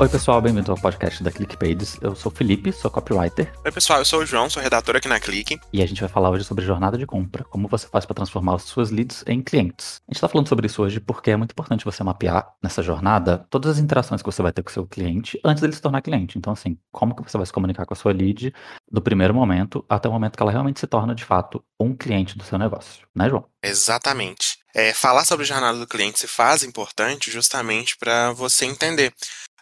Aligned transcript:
Oi, 0.00 0.08
pessoal, 0.08 0.40
bem-vindo 0.40 0.72
ao 0.72 0.78
podcast 0.80 1.22
da 1.22 1.30
ClickPages. 1.30 1.98
Eu 2.00 2.16
sou 2.16 2.32
o 2.32 2.34
Felipe, 2.34 2.72
sou 2.72 2.90
copywriter. 2.90 3.52
Oi, 3.62 3.70
pessoal, 3.70 3.98
eu 3.98 4.04
sou 4.06 4.20
o 4.20 4.24
João, 4.24 4.48
sou 4.48 4.62
redator 4.62 4.96
aqui 4.96 5.06
na 5.06 5.20
Click. 5.20 5.60
E 5.70 5.82
a 5.82 5.86
gente 5.86 6.00
vai 6.00 6.08
falar 6.08 6.30
hoje 6.30 6.42
sobre 6.42 6.64
jornada 6.64 6.96
de 6.96 7.04
compra, 7.04 7.44
como 7.44 7.68
você 7.68 7.86
faz 7.86 8.06
para 8.06 8.14
transformar 8.14 8.54
as 8.54 8.62
suas 8.62 8.90
leads 8.90 9.22
em 9.26 9.42
clientes. 9.42 10.00
A 10.08 10.10
gente 10.10 10.16
está 10.16 10.26
falando 10.26 10.48
sobre 10.48 10.64
isso 10.68 10.82
hoje 10.82 11.00
porque 11.00 11.30
é 11.30 11.36
muito 11.36 11.52
importante 11.52 11.84
você 11.84 12.02
mapear 12.02 12.50
nessa 12.62 12.82
jornada 12.82 13.46
todas 13.50 13.72
as 13.72 13.78
interações 13.78 14.22
que 14.22 14.26
você 14.26 14.40
vai 14.40 14.52
ter 14.52 14.62
com 14.62 14.70
o 14.70 14.72
seu 14.72 14.86
cliente 14.86 15.38
antes 15.44 15.60
dele 15.60 15.74
se 15.74 15.82
tornar 15.82 16.00
cliente. 16.00 16.38
Então, 16.38 16.54
assim, 16.54 16.78
como 16.90 17.14
que 17.14 17.22
você 17.22 17.36
vai 17.36 17.44
se 17.44 17.52
comunicar 17.52 17.84
com 17.84 17.92
a 17.92 17.96
sua 17.96 18.14
lead 18.14 18.54
do 18.90 19.02
primeiro 19.02 19.34
momento 19.34 19.84
até 19.86 20.08
o 20.08 20.12
momento 20.12 20.34
que 20.34 20.42
ela 20.42 20.50
realmente 20.50 20.80
se 20.80 20.86
torna, 20.86 21.14
de 21.14 21.26
fato, 21.26 21.62
um 21.78 21.94
cliente 21.94 22.38
do 22.38 22.44
seu 22.44 22.58
negócio, 22.58 23.06
né, 23.14 23.28
João? 23.28 23.44
Exatamente. 23.62 24.58
É, 24.74 24.94
falar 24.94 25.24
sobre 25.24 25.44
jornada 25.44 25.78
do 25.78 25.86
cliente 25.86 26.20
se 26.20 26.28
faz 26.28 26.62
importante 26.62 27.30
justamente 27.30 27.98
para 27.98 28.32
você 28.32 28.64
entender 28.64 29.12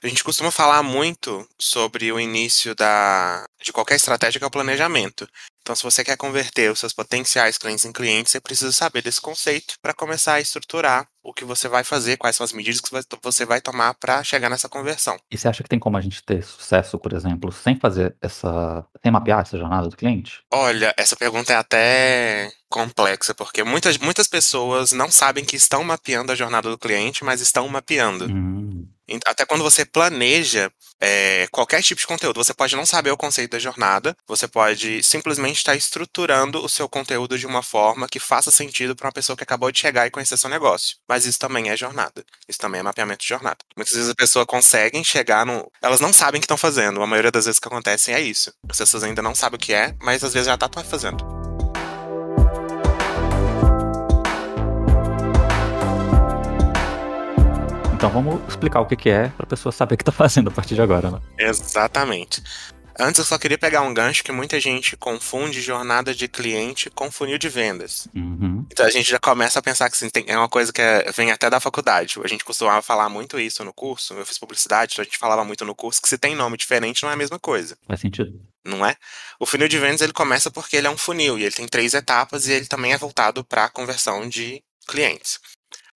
a 0.03 0.09
gente 0.09 0.25
costuma 0.25 0.51
falar 0.51 0.83
muito 0.83 1.47
sobre 1.59 2.13
o 2.13 2.21
início 2.21 2.75
da, 2.75 3.47
de 3.63 3.73
qualquer 3.73 3.97
estratégia 3.97 4.39
que 4.39 4.45
é 4.45 4.47
o 4.47 4.51
planejamento. 4.51 5.29
Então, 5.69 5.77
se 5.77 5.83
você 5.83 6.03
quer 6.03 6.17
converter 6.17 6.73
os 6.73 6.79
seus 6.79 6.95
potenciais 6.95 7.59
clientes 7.59 7.85
em 7.85 7.93
clientes, 7.93 8.33
você 8.33 8.41
precisa 8.41 8.73
saber 8.73 9.03
desse 9.03 9.21
conceito 9.21 9.75
para 9.83 9.93
começar 9.93 10.35
a 10.35 10.41
estruturar 10.41 11.07
o 11.23 11.35
que 11.35 11.45
você 11.45 11.69
vai 11.69 11.85
fazer, 11.85 12.17
quais 12.17 12.37
são 12.37 12.45
as 12.45 12.55
medidas 12.55 12.81
que 12.81 12.91
você 13.23 13.45
vai 13.45 13.61
tomar 13.61 13.93
para 13.93 14.25
chegar 14.25 14.49
nessa 14.49 14.67
conversão. 14.67 15.19
E 15.31 15.37
você 15.37 15.47
acha 15.47 15.63
que 15.63 15.69
tem 15.69 15.79
como 15.79 15.99
a 15.99 16.01
gente 16.01 16.23
ter 16.23 16.43
sucesso, 16.43 16.99
por 16.99 17.13
exemplo, 17.13 17.53
sem 17.53 17.77
fazer 17.77 18.17
essa. 18.23 18.83
sem 19.03 19.13
mapear 19.13 19.43
essa 19.43 19.59
jornada 19.59 19.91
do 19.91 19.97
cliente? 19.97 20.43
Olha, 20.51 20.95
essa 20.97 21.15
pergunta 21.17 21.53
é 21.53 21.57
até 21.57 22.51
complexa, 22.71 23.35
porque 23.35 23.63
muitas, 23.63 23.99
muitas 23.99 24.27
pessoas 24.27 24.93
não 24.93 25.11
sabem 25.11 25.45
que 25.45 25.57
estão 25.57 25.85
mapeando 25.85 26.33
a 26.33 26.35
jornada 26.35 26.71
do 26.71 26.79
cliente, 26.79 27.25
mas 27.25 27.43
estão 27.43 27.69
mapeando. 27.69 28.25
Hum. 28.25 28.89
Até 29.27 29.45
quando 29.45 29.63
você 29.63 29.85
planeja 29.85 30.71
é, 31.01 31.47
qualquer 31.51 31.83
tipo 31.83 32.01
de 32.01 32.07
conteúdo, 32.07 32.43
você 32.43 32.53
pode 32.53 32.77
não 32.77 32.85
saber 32.85 33.11
o 33.11 33.17
conceito 33.17 33.53
da 33.53 33.59
jornada, 33.59 34.17
você 34.27 34.47
pode 34.49 35.03
simplesmente 35.03 35.57
estar 35.57 35.75
estruturando 35.75 36.65
o 36.65 36.69
seu 36.69 36.89
conteúdo 36.89 37.39
de 37.39 37.47
uma 37.47 37.63
forma 37.63 38.09
que 38.09 38.19
faça 38.19 38.51
sentido 38.51 38.95
para 38.95 39.07
uma 39.07 39.13
pessoa 39.13 39.37
que 39.37 39.43
acabou 39.43 39.71
de 39.71 39.79
chegar 39.79 40.07
e 40.07 40.11
conhecer 40.11 40.37
seu 40.37 40.51
negócio. 40.51 40.97
Mas 41.09 41.25
isso 41.25 41.39
também 41.39 41.71
é 41.71 41.77
jornada. 41.77 42.25
Isso 42.49 42.59
também 42.59 42.81
é 42.81 42.83
mapeamento 42.83 43.23
de 43.23 43.29
jornada. 43.29 43.59
Muitas 43.77 43.95
vezes 43.95 44.11
a 44.11 44.15
pessoa 44.15 44.47
consegue 44.47 45.03
chegar 45.05 45.47
no. 45.47 45.71
Elas 45.81 46.01
não 46.01 46.13
sabem 46.13 46.39
o 46.39 46.41
que 46.41 46.45
estão 46.45 46.57
fazendo. 46.57 47.03
A 47.03 47.07
maioria 47.07 47.31
das 47.31 47.45
vezes 47.45 47.61
que 47.61 47.69
acontece 47.69 48.13
é 48.13 48.21
isso. 48.21 48.53
As 48.69 48.79
pessoas 48.79 49.05
ainda 49.05 49.23
não 49.23 49.35
sabem 49.35 49.57
o 49.57 49.61
que 49.61 49.73
é, 49.73 49.95
mas 50.03 50.25
às 50.25 50.33
vezes 50.33 50.47
já 50.47 50.55
está 50.55 50.69
fazendo. 50.83 51.38
Então 57.99 58.11
vamos 58.11 58.41
explicar 58.47 58.81
o 58.81 58.87
que, 58.87 58.95
que 58.95 59.11
é 59.11 59.27
para 59.31 59.43
a 59.43 59.47
pessoa 59.49 59.73
saber 59.73 59.95
o 59.95 59.99
que 59.99 60.03
está 60.03 60.13
fazendo 60.13 60.51
a 60.51 60.53
partir 60.53 60.77
de 60.77 60.81
agora, 60.81 61.11
né? 61.11 61.21
Exatamente. 61.37 62.41
Antes 62.97 63.19
eu 63.19 63.25
só 63.25 63.37
queria 63.37 63.59
pegar 63.59 63.83
um 63.83 63.93
gancho 63.93 64.23
que 64.23 64.31
muita 64.31 64.61
gente 64.61 64.97
confunde 64.97 65.61
jornada 65.61 66.15
de 66.15 66.29
cliente 66.29 66.89
com 66.91 67.11
funil 67.11 67.39
de 67.39 67.49
vendas. 67.49 68.07
Uhum. 68.15 68.65
Então 68.71 68.87
a 68.87 68.91
gente 68.91 69.11
já 69.11 69.19
começa 69.19 69.59
a 69.59 69.63
pensar 69.63 69.91
que 69.91 69.97
assim, 69.97 70.09
tem, 70.09 70.25
é 70.29 70.39
uma 70.39 70.49
coisa 70.49 70.73
que 70.73 70.81
é, 70.81 71.11
vem 71.11 71.33
até 71.33 71.51
da 71.51 71.59
faculdade. 71.59 72.21
A 72.23 72.29
gente 72.29 72.45
costumava 72.45 72.81
falar 72.83 73.09
muito 73.09 73.37
isso 73.37 73.65
no 73.65 73.73
curso, 73.73 74.15
eu 74.15 74.25
fiz 74.25 74.39
publicidade, 74.39 74.93
então 74.93 75.03
a 75.03 75.05
gente 75.05 75.19
falava 75.19 75.45
muito 75.45 75.65
no 75.65 75.75
curso 75.75 76.01
que 76.01 76.09
se 76.09 76.17
tem 76.17 76.37
nome 76.37 76.57
diferente 76.57 77.03
não 77.03 77.11
é 77.11 77.15
a 77.15 77.17
mesma 77.17 77.41
coisa. 77.41 77.77
Faz 77.85 77.99
sentido. 77.99 78.41
Não 78.65 78.87
é? 78.87 78.95
O 79.41 79.47
funil 79.47 79.67
de 79.67 79.77
vendas 79.77 80.03
ele 80.03 80.13
começa 80.13 80.53
porque 80.53 80.77
ele 80.77 80.87
é 80.87 80.91
um 80.91 80.97
funil 80.97 81.37
e 81.37 81.43
ele 81.43 81.55
tem 81.55 81.67
três 81.67 81.95
etapas 81.95 82.47
e 82.47 82.53
ele 82.53 82.67
também 82.67 82.93
é 82.93 82.97
voltado 82.97 83.43
para 83.43 83.65
a 83.65 83.69
conversão 83.69 84.29
de 84.29 84.63
clientes. 84.87 85.41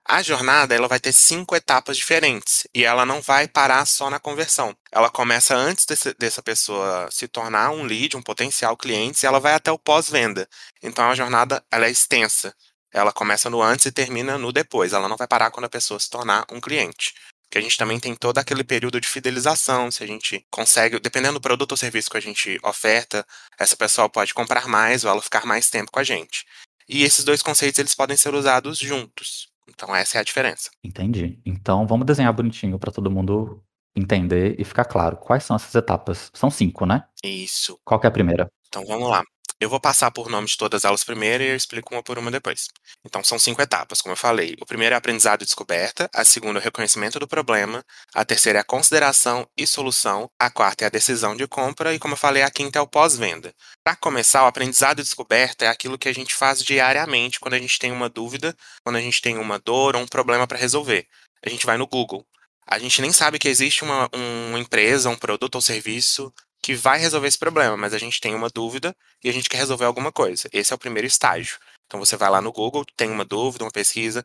A 0.05 0.21
jornada 0.23 0.75
ela 0.75 0.89
vai 0.89 0.99
ter 0.99 1.13
cinco 1.13 1.55
etapas 1.55 1.97
diferentes 1.97 2.67
e 2.75 2.85
ela 2.85 3.07
não 3.07 3.23
vai 3.23 3.47
parar 3.47 3.87
só 3.87 4.11
na 4.11 4.19
conversão. 4.19 4.77
Ela 4.91 5.09
começa 5.09 5.55
antes 5.55 5.87
desse, 5.87 6.13
dessa 6.15 6.43
pessoa 6.43 7.09
se 7.11 7.29
tornar 7.29 7.71
um 7.71 7.85
lead, 7.85 8.17
um 8.17 8.23
potencial 8.23 8.77
cliente, 8.77 9.25
e 9.25 9.27
ela 9.27 9.39
vai 9.41 9.55
até 9.55 9.71
o 9.71 9.79
pós-venda. 9.79 10.49
Então 10.83 11.09
a 11.09 11.15
jornada 11.15 11.65
ela 11.71 11.87
é 11.87 11.91
extensa. 11.91 12.55
Ela 12.93 13.13
começa 13.13 13.49
no 13.49 13.63
antes 13.63 13.87
e 13.87 13.93
termina 13.93 14.37
no 14.37 14.53
depois. 14.53 14.93
Ela 14.93 15.09
não 15.09 15.17
vai 15.17 15.27
parar 15.27 15.51
quando 15.51 15.65
a 15.67 15.71
pessoa 15.71 15.99
se 15.99 16.11
tornar 16.11 16.45
um 16.51 16.61
cliente. 16.61 17.15
Porque 17.45 17.59
a 17.59 17.63
gente 17.63 17.77
também 17.77 18.01
tem 18.01 18.15
todo 18.15 18.39
aquele 18.39 18.65
período 18.65 19.01
de 19.01 19.09
fidelização, 19.09 19.91
se 19.91 20.03
a 20.03 20.07
gente 20.07 20.45
consegue, 20.51 20.99
dependendo 20.99 21.35
do 21.35 21.41
produto 21.41 21.73
ou 21.73 21.77
serviço 21.77 22.11
que 22.11 22.17
a 22.17 22.21
gente 22.21 22.59
oferta, 22.63 23.27
essa 23.59 23.77
pessoa 23.77 24.09
pode 24.09 24.33
comprar 24.35 24.67
mais 24.67 25.05
ou 25.05 25.11
ela 25.11 25.23
ficar 25.23 25.45
mais 25.47 25.69
tempo 25.69 25.93
com 25.93 26.01
a 26.01 26.05
gente. 26.05 26.47
E 26.89 27.05
esses 27.05 27.25
dois 27.25 27.43
conceitos 27.43 27.79
eles 27.79 27.95
podem 27.95 28.17
ser 28.17 28.35
usados 28.35 28.79
juntos. 28.79 29.52
Então 29.69 29.95
essa 29.95 30.19
é 30.19 30.21
a 30.21 30.25
diferença. 30.25 30.71
Entendi. 30.83 31.41
Então 31.45 31.87
vamos 31.87 32.07
desenhar 32.07 32.33
bonitinho 32.33 32.79
para 32.79 32.93
todo 32.93 33.11
mundo 33.11 33.63
entender 33.95 34.57
e 34.59 34.65
ficar 34.65 34.85
claro. 34.85 35.17
Quais 35.17 35.45
são 35.45 35.57
essas 35.57 35.75
etapas? 35.75 36.31
São 36.35 36.51
cinco, 36.51 36.87
né? 36.87 37.05
Isso. 37.23 37.79
Qual 37.85 38.01
que 38.01 38.07
é 38.07 38.09
a 38.09 38.13
primeira? 38.13 38.51
Então 38.69 38.85
vamos 38.87 39.09
lá. 39.09 39.23
Eu 39.63 39.69
vou 39.69 39.79
passar 39.79 40.11
por 40.11 40.29
nome 40.29 40.49
de 40.49 40.57
todas 40.57 40.85
elas 40.85 41.05
primeiro 41.05 41.45
e 41.45 41.51
eu 41.51 41.55
explico 41.55 41.95
uma 41.95 42.03
por 42.03 42.19
uma 42.19 42.33
depois. 42.33 42.67
Então 43.07 43.23
são 43.23 43.39
cinco 43.39 43.63
etapas, 43.63 44.01
como 44.01 44.13
eu 44.13 44.17
falei. 44.17 44.57
O 44.61 44.67
primeiro 44.67 44.93
é 44.93 44.99
aprendizado 44.99 45.43
e 45.43 45.45
descoberta, 45.45 46.11
a 46.13 46.25
segunda 46.25 46.59
é 46.59 46.61
o 46.61 46.65
reconhecimento 46.65 47.21
do 47.21 47.29
problema, 47.29 47.85
a 48.13 48.25
terceira 48.25 48.59
é 48.59 48.63
a 48.63 48.65
consideração 48.65 49.49
e 49.57 49.65
solução, 49.65 50.29
a 50.37 50.51
quarta 50.51 50.83
é 50.83 50.89
a 50.89 50.91
decisão 50.91 51.37
de 51.37 51.47
compra 51.47 51.95
e, 51.95 52.01
como 52.01 52.15
eu 52.15 52.19
falei, 52.19 52.43
a 52.43 52.51
quinta 52.51 52.81
é 52.81 52.83
o 52.83 52.89
pós-venda. 52.89 53.55
Para 53.85 53.95
começar, 53.95 54.43
o 54.43 54.49
aprendizado 54.49 54.99
e 54.99 55.05
descoberta 55.05 55.65
é 55.65 55.69
aquilo 55.69 55.97
que 55.97 56.09
a 56.09 56.13
gente 56.13 56.35
faz 56.35 56.61
diariamente 56.61 57.39
quando 57.39 57.55
a 57.55 57.59
gente 57.61 57.79
tem 57.79 57.93
uma 57.93 58.09
dúvida, 58.09 58.57
quando 58.83 58.97
a 58.97 59.01
gente 59.01 59.23
tem 59.23 59.39
uma 59.39 59.61
dor 59.61 59.95
ou 59.95 60.03
um 60.03 60.09
problema 60.09 60.45
para 60.45 60.59
resolver. 60.59 61.07
A 61.41 61.49
gente 61.49 61.67
vai 61.67 61.77
no 61.77 61.87
Google. 61.87 62.27
A 62.67 62.81
gente 62.81 63.01
nem 63.01 63.13
sabe 63.13 63.39
que 63.39 63.49
existe 63.49 63.85
uma, 63.85 64.11
uma 64.13 64.59
empresa, 64.59 65.09
um 65.09 65.17
produto 65.17 65.55
ou 65.55 65.63
serviço 65.63 66.33
que 66.63 66.75
vai 66.75 66.99
resolver 66.99 67.27
esse 67.27 67.39
problema, 67.39 67.77
mas 67.77 67.93
a 67.93 67.99
gente 67.99 68.21
tem 68.21 68.35
uma 68.35 68.49
dúvida 68.49 68.95
e 69.23 69.29
a 69.29 69.33
gente 69.33 69.49
quer 69.49 69.59
resolver 69.59 69.85
alguma 69.85 70.13
coisa. 70.13 70.49
Esse 70.53 70.73
é 70.73 70.77
o 70.77 70.79
primeiro 70.79 71.07
estágio. 71.07 71.59
Então 71.87 71.99
você 71.99 72.17
vai 72.17 72.31
lá 72.31 72.41
no 72.41 72.53
Google, 72.53 72.85
tem 72.97 73.11
uma 73.11 73.25
dúvida, 73.25 73.65
uma 73.65 73.71
pesquisa. 73.71 74.25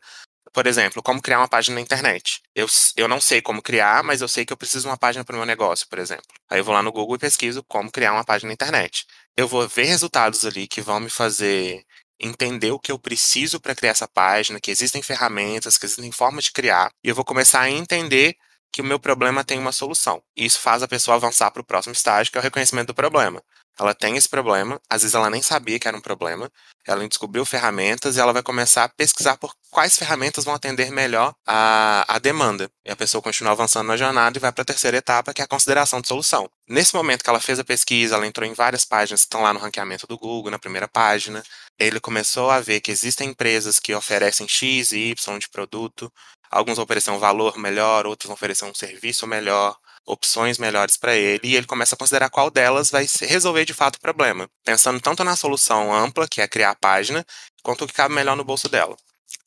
Por 0.52 0.66
exemplo, 0.66 1.02
como 1.02 1.20
criar 1.20 1.38
uma 1.38 1.48
página 1.48 1.74
na 1.74 1.80
internet. 1.80 2.40
Eu, 2.54 2.66
eu 2.96 3.08
não 3.08 3.20
sei 3.20 3.42
como 3.42 3.60
criar, 3.60 4.02
mas 4.02 4.22
eu 4.22 4.28
sei 4.28 4.46
que 4.46 4.52
eu 4.52 4.56
preciso 4.56 4.82
de 4.84 4.88
uma 4.88 4.96
página 4.96 5.24
para 5.24 5.34
o 5.34 5.36
meu 5.36 5.46
negócio, 5.46 5.86
por 5.88 5.98
exemplo. 5.98 6.24
Aí 6.48 6.60
eu 6.60 6.64
vou 6.64 6.72
lá 6.72 6.82
no 6.82 6.92
Google 6.92 7.16
e 7.16 7.18
pesquiso 7.18 7.62
como 7.64 7.90
criar 7.90 8.12
uma 8.12 8.24
página 8.24 8.48
na 8.48 8.54
internet. 8.54 9.04
Eu 9.36 9.46
vou 9.48 9.68
ver 9.68 9.84
resultados 9.84 10.44
ali 10.44 10.66
que 10.66 10.80
vão 10.80 11.00
me 11.00 11.10
fazer 11.10 11.84
entender 12.20 12.70
o 12.70 12.78
que 12.78 12.90
eu 12.90 12.98
preciso 12.98 13.60
para 13.60 13.74
criar 13.74 13.92
essa 13.92 14.08
página, 14.08 14.60
que 14.60 14.70
existem 14.70 15.02
ferramentas, 15.02 15.78
que 15.78 15.86
existem 15.86 16.10
formas 16.10 16.44
de 16.44 16.52
criar, 16.52 16.90
e 17.04 17.08
eu 17.08 17.14
vou 17.14 17.24
começar 17.24 17.60
a 17.60 17.70
entender 17.70 18.36
que 18.72 18.80
o 18.80 18.84
meu 18.84 18.98
problema 18.98 19.44
tem 19.44 19.58
uma 19.58 19.72
solução. 19.72 20.22
E 20.36 20.44
isso 20.44 20.60
faz 20.60 20.82
a 20.82 20.88
pessoa 20.88 21.16
avançar 21.16 21.50
para 21.50 21.62
o 21.62 21.64
próximo 21.64 21.92
estágio, 21.92 22.30
que 22.30 22.38
é 22.38 22.40
o 22.40 22.44
reconhecimento 22.44 22.88
do 22.88 22.94
problema. 22.94 23.42
Ela 23.78 23.94
tem 23.94 24.16
esse 24.16 24.28
problema, 24.28 24.80
às 24.90 25.02
vezes 25.02 25.14
ela 25.14 25.30
nem 25.30 25.40
sabia 25.40 25.78
que 25.78 25.86
era 25.86 25.96
um 25.96 26.00
problema, 26.00 26.50
ela 26.84 27.06
descobriu 27.06 27.44
ferramentas 27.44 28.16
e 28.16 28.20
ela 28.20 28.32
vai 28.32 28.42
começar 28.42 28.84
a 28.84 28.88
pesquisar 28.88 29.36
por 29.36 29.54
quais 29.70 29.96
ferramentas 29.96 30.44
vão 30.44 30.54
atender 30.54 30.90
melhor 30.90 31.32
a, 31.46 32.04
a 32.08 32.18
demanda. 32.18 32.68
E 32.84 32.90
a 32.90 32.96
pessoa 32.96 33.22
continua 33.22 33.52
avançando 33.52 33.86
na 33.86 33.96
jornada 33.96 34.36
e 34.36 34.40
vai 34.40 34.50
para 34.50 34.62
a 34.62 34.64
terceira 34.64 34.96
etapa, 34.96 35.32
que 35.32 35.40
é 35.40 35.44
a 35.44 35.48
consideração 35.48 36.00
de 36.00 36.08
solução. 36.08 36.50
Nesse 36.68 36.92
momento 36.92 37.22
que 37.22 37.30
ela 37.30 37.38
fez 37.38 37.60
a 37.60 37.64
pesquisa, 37.64 38.16
ela 38.16 38.26
entrou 38.26 38.48
em 38.48 38.52
várias 38.52 38.84
páginas 38.84 39.20
que 39.20 39.26
estão 39.26 39.42
lá 39.42 39.52
no 39.52 39.60
ranqueamento 39.60 40.08
do 40.08 40.18
Google, 40.18 40.50
na 40.50 40.58
primeira 40.58 40.88
página. 40.88 41.42
Ele 41.78 42.00
começou 42.00 42.50
a 42.50 42.60
ver 42.60 42.80
que 42.80 42.90
existem 42.90 43.28
empresas 43.28 43.78
que 43.78 43.94
oferecem 43.94 44.48
X 44.48 44.90
e 44.90 45.10
Y 45.10 45.38
de 45.38 45.48
produto, 45.48 46.12
Alguns 46.50 46.76
vão 46.76 46.84
oferecer 46.84 47.10
um 47.10 47.18
valor 47.18 47.58
melhor, 47.58 48.06
outros 48.06 48.26
vão 48.26 48.34
oferecer 48.34 48.64
um 48.64 48.74
serviço 48.74 49.26
melhor, 49.26 49.76
opções 50.06 50.58
melhores 50.58 50.96
para 50.96 51.14
ele, 51.14 51.40
e 51.44 51.56
ele 51.56 51.66
começa 51.66 51.94
a 51.94 51.98
considerar 51.98 52.30
qual 52.30 52.50
delas 52.50 52.90
vai 52.90 53.06
resolver 53.22 53.64
de 53.64 53.74
fato 53.74 53.96
o 53.96 54.00
problema, 54.00 54.48
pensando 54.64 55.00
tanto 55.00 55.22
na 55.22 55.36
solução 55.36 55.94
ampla, 55.94 56.26
que 56.26 56.40
é 56.40 56.48
criar 56.48 56.70
a 56.70 56.74
página, 56.74 57.24
quanto 57.62 57.84
o 57.84 57.86
que 57.86 57.92
cabe 57.92 58.14
melhor 58.14 58.36
no 58.36 58.44
bolso 58.44 58.68
dela. 58.68 58.96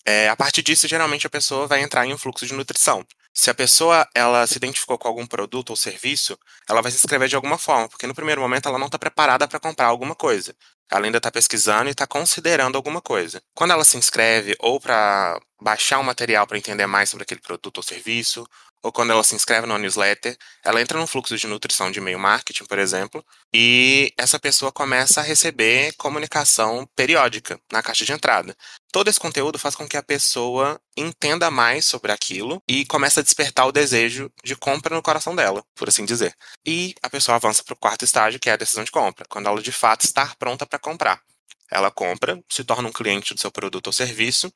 É, 0.05 0.29
a 0.29 0.35
partir 0.35 0.61
disso, 0.61 0.87
geralmente 0.87 1.27
a 1.27 1.29
pessoa 1.29 1.67
vai 1.67 1.81
entrar 1.81 2.05
em 2.05 2.13
um 2.13 2.17
fluxo 2.17 2.45
de 2.45 2.53
nutrição. 2.53 3.05
Se 3.33 3.49
a 3.49 3.53
pessoa 3.53 4.07
ela 4.13 4.45
se 4.45 4.57
identificou 4.57 4.97
com 4.97 5.07
algum 5.07 5.25
produto 5.25 5.69
ou 5.69 5.75
serviço, 5.75 6.37
ela 6.69 6.81
vai 6.81 6.91
se 6.91 6.97
inscrever 6.97 7.29
de 7.29 7.35
alguma 7.35 7.57
forma, 7.57 7.87
porque 7.87 8.05
no 8.05 8.13
primeiro 8.13 8.41
momento 8.41 8.67
ela 8.67 8.77
não 8.77 8.87
está 8.87 8.99
preparada 8.99 9.47
para 9.47 9.59
comprar 9.59 9.87
alguma 9.87 10.13
coisa. 10.15 10.53
Ela 10.91 11.05
ainda 11.05 11.17
está 11.17 11.31
pesquisando 11.31 11.87
e 11.87 11.91
está 11.91 12.05
considerando 12.05 12.75
alguma 12.75 13.01
coisa. 13.01 13.41
Quando 13.55 13.71
ela 13.71 13.85
se 13.85 13.97
inscreve 13.97 14.55
ou 14.59 14.79
para 14.81 15.39
baixar 15.61 15.99
um 15.99 16.03
material 16.03 16.47
para 16.47 16.57
entender 16.57 16.87
mais 16.87 17.09
sobre 17.09 17.23
aquele 17.23 17.39
produto 17.39 17.77
ou 17.77 17.83
serviço, 17.83 18.47
ou 18.83 18.91
quando 18.91 19.11
ela 19.11 19.23
se 19.23 19.35
inscreve 19.35 19.67
no 19.67 19.77
newsletter, 19.77 20.35
ela 20.63 20.81
entra 20.81 20.97
num 20.97 21.05
fluxo 21.05 21.37
de 21.37 21.45
nutrição 21.45 21.91
de 21.91 21.99
e-mail 21.99 22.17
marketing, 22.17 22.65
por 22.65 22.79
exemplo, 22.79 23.23
e 23.53 24.11
essa 24.17 24.39
pessoa 24.39 24.71
começa 24.71 25.19
a 25.21 25.23
receber 25.23 25.93
comunicação 25.97 26.87
periódica 26.95 27.59
na 27.71 27.83
caixa 27.83 28.03
de 28.03 28.11
entrada. 28.11 28.55
Todo 28.91 29.07
esse 29.07 29.19
conteúdo 29.19 29.59
faz 29.59 29.75
com 29.75 29.87
que 29.87 29.95
a 29.95 30.03
pessoa 30.03 30.81
entenda 30.97 31.51
mais 31.51 31.85
sobre 31.85 32.11
aquilo 32.11 32.61
e 32.67 32.83
comece 32.85 33.19
a 33.19 33.23
despertar 33.23 33.67
o 33.67 33.71
desejo 33.71 34.31
de 34.43 34.55
compra 34.55 34.95
no 34.95 35.01
coração 35.01 35.35
dela, 35.35 35.63
por 35.75 35.87
assim 35.87 36.03
dizer. 36.03 36.35
E 36.65 36.95
a 37.03 37.09
pessoa 37.09 37.35
avança 37.35 37.63
para 37.63 37.73
o 37.73 37.77
quarto 37.77 38.03
estágio, 38.03 38.39
que 38.39 38.49
é 38.49 38.53
a 38.53 38.57
decisão 38.57 38.83
de 38.83 38.91
compra, 38.91 39.25
quando 39.29 39.47
ela 39.47 39.61
de 39.61 39.71
fato 39.71 40.05
está 40.05 40.33
pronta 40.39 40.65
para 40.65 40.79
comprar. 40.79 41.21
Ela 41.69 41.91
compra, 41.91 42.43
se 42.49 42.63
torna 42.63 42.89
um 42.89 42.91
cliente 42.91 43.33
do 43.33 43.39
seu 43.39 43.51
produto 43.51 43.87
ou 43.87 43.93
serviço 43.93 44.51